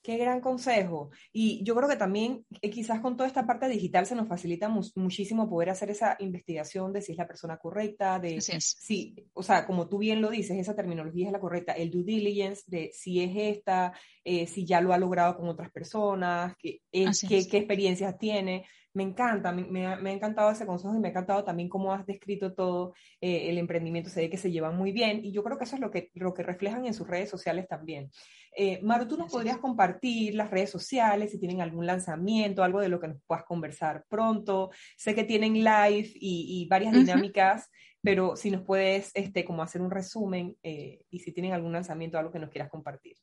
[0.06, 1.10] Qué gran consejo.
[1.32, 4.68] Y yo creo que también eh, quizás con toda esta parte digital se nos facilita
[4.68, 9.66] muchísimo poder hacer esa investigación de si es la persona correcta, de si, o sea,
[9.66, 13.20] como tú bien lo dices, esa terminología es la correcta, el due diligence de si
[13.20, 18.64] es esta, eh, si ya lo ha logrado con otras personas, qué, qué experiencias tiene
[18.96, 22.54] me encanta, me, ha, encantado ese consejo y me ha encantado también cómo has descrito
[22.54, 25.64] todo eh, el emprendimiento, se ve que se llevan muy bien y yo creo que
[25.64, 28.10] eso es lo que, lo que reflejan en sus redes sociales también.
[28.58, 32.88] Eh, Maru, ¿tú nos podrías compartir las redes sociales, si tienen algún lanzamiento, algo de
[32.88, 34.70] lo que nos puedas conversar pronto?
[34.96, 39.90] Sé que tienen live y, varias dinámicas, pero si nos puedes este, como hacer un
[39.90, 43.18] resumen eh, y si tienen algún lanzamiento, algo que nos quieras compartir.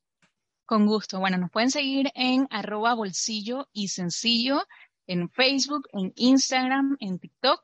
[0.66, 1.20] Con gusto.
[1.20, 4.62] Bueno, nos pueden seguir en arroba bolsillo y sencillo
[5.08, 7.60] en Facebook, en Instagram, en TikTok.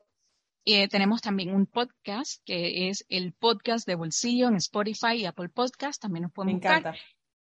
[0.66, 5.50] Eh, tenemos también un podcast que es el podcast de bolsillo en Spotify y Apple
[5.50, 6.02] Podcast.
[6.02, 6.96] También nos pueden Me encanta.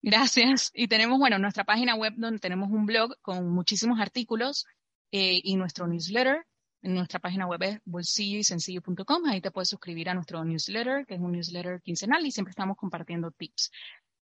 [0.06, 0.72] Gracias.
[0.74, 4.66] Y tenemos, bueno, nuestra página web donde tenemos un blog con muchísimos artículos
[5.12, 6.46] eh, y nuestro newsletter.
[6.82, 9.26] Nuestra página web es bolsillo y sencillo.com.
[9.26, 12.78] Ahí te puedes suscribir a nuestro newsletter, que es un newsletter quincenal y siempre estamos
[12.78, 13.72] compartiendo tips.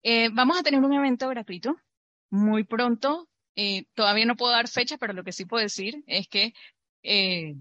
[0.03, 1.77] Eh, vamos a tener un evento gratuito
[2.29, 3.29] muy pronto
[3.61, 6.53] eh, todavía no puedo dar fecha, pero lo que sí puedo decir es que
[7.03, 7.55] eh,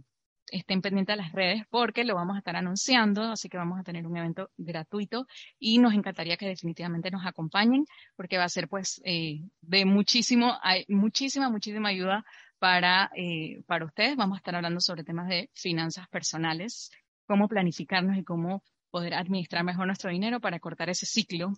[0.52, 3.82] estén pendientes de las redes porque lo vamos a estar anunciando, así que vamos a
[3.82, 5.26] tener un evento gratuito
[5.58, 7.84] y nos encantaría que definitivamente nos acompañen
[8.16, 12.24] porque va a ser pues eh, de muchísimo, hay muchísima, muchísima ayuda
[12.58, 13.10] para,
[13.66, 14.16] para ustedes.
[14.16, 16.90] Vamos a estar hablando sobre temas de finanzas personales,
[17.26, 21.52] cómo planificarnos y cómo poder administrar mejor nuestro dinero para cortar ese ciclo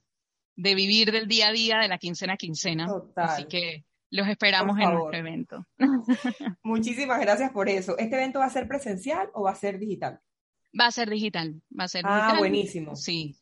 [0.56, 2.86] de vivir del día a día, de la quincena a quincena.
[3.16, 5.66] Así que los esperamos en nuestro evento.
[6.62, 7.96] Muchísimas gracias por eso.
[7.98, 10.20] ¿Este evento va a ser presencial o va a ser digital?
[10.78, 12.94] Va a ser digital, va a ser ah, buenísimo.
[12.96, 13.36] Sí.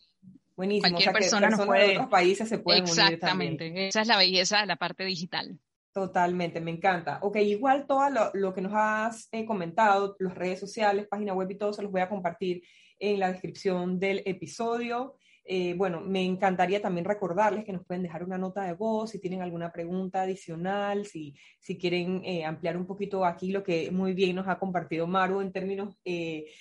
[0.56, 0.90] Buenísimo.
[0.90, 1.88] Cualquier persona nos puede...
[1.88, 3.88] de otros países se pueden unir Exactamente.
[3.88, 5.58] Esa es la belleza de la parte digital.
[5.92, 7.18] Totalmente, me encanta.
[7.22, 11.56] Ok, igual todo lo, que nos has eh, comentado, las redes sociales, página web y
[11.56, 12.62] todo, se los voy a compartir
[12.98, 15.16] en la descripción del episodio.
[15.50, 19.18] Eh, bueno, me encantaría también recordarles que nos pueden dejar una nota de voz si
[19.18, 24.12] tienen alguna pregunta adicional, si, si quieren eh, ampliar un poquito aquí lo que muy
[24.12, 26.52] bien nos ha compartido Maru en términos eh,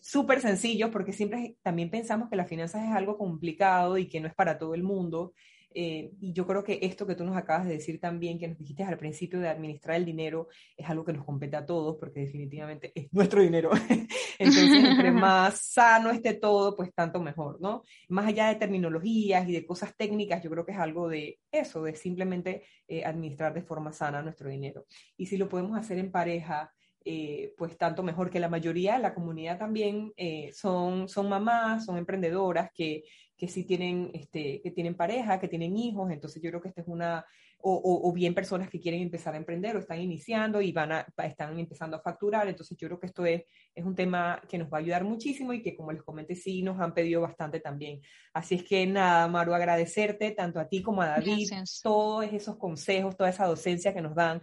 [0.00, 4.28] súper sencillos, porque siempre también pensamos que las finanzas es algo complicado y que no
[4.28, 5.32] es para todo el mundo.
[5.78, 8.56] Eh, y yo creo que esto que tú nos acabas de decir también, que nos
[8.56, 12.20] dijiste al principio de administrar el dinero, es algo que nos compete a todos, porque
[12.20, 13.70] definitivamente es nuestro dinero.
[14.38, 17.82] Entonces, entre más sano esté todo, pues tanto mejor, ¿no?
[18.08, 21.82] Más allá de terminologías y de cosas técnicas, yo creo que es algo de eso,
[21.82, 24.86] de simplemente eh, administrar de forma sana nuestro dinero.
[25.18, 26.72] Y si lo podemos hacer en pareja,
[27.04, 30.14] eh, pues tanto mejor que la mayoría de la comunidad también
[30.52, 33.04] son, son mamás, son emprendedoras que
[33.36, 36.80] que sí tienen, este, que tienen pareja, que tienen hijos, entonces yo creo que esta
[36.80, 37.24] es una,
[37.60, 41.06] o, o, bien personas que quieren empezar a emprender o están iniciando y van a,
[41.24, 43.42] están empezando a facturar, entonces yo creo que esto es,
[43.74, 46.62] es un tema que nos va a ayudar muchísimo y que como les comenté sí
[46.62, 48.00] nos han pedido bastante también.
[48.32, 51.48] Así es que nada, Maru, agradecerte tanto a ti como a David,
[51.82, 54.40] todos esos consejos, toda esa docencia que nos dan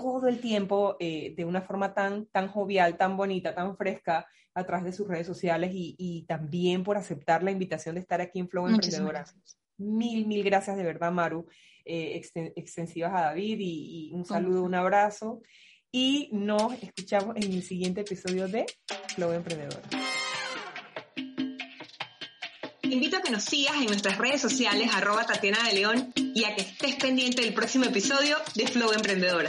[0.00, 4.64] todo el tiempo eh, de una forma tan, tan jovial, tan bonita, tan fresca a
[4.64, 8.48] través de sus redes sociales y, también por aceptar la invitación de estar aquí en
[8.48, 9.24] Flow Emprendedora.
[9.78, 11.46] Mil, mil gracias de verdad, Maru.
[11.86, 12.20] Eh,
[12.56, 15.40] extensivas a David y, un saludo, un abrazo.
[15.90, 18.66] Y nos escuchamos en el siguiente episodio de
[19.14, 19.80] Flow Emprendedora.
[22.82, 26.44] Te invito a que nos sigas en nuestras redes sociales, arroba Tatiana de León, y
[26.44, 29.48] a que estés pendiente del próximo episodio de Flow Emprendedora.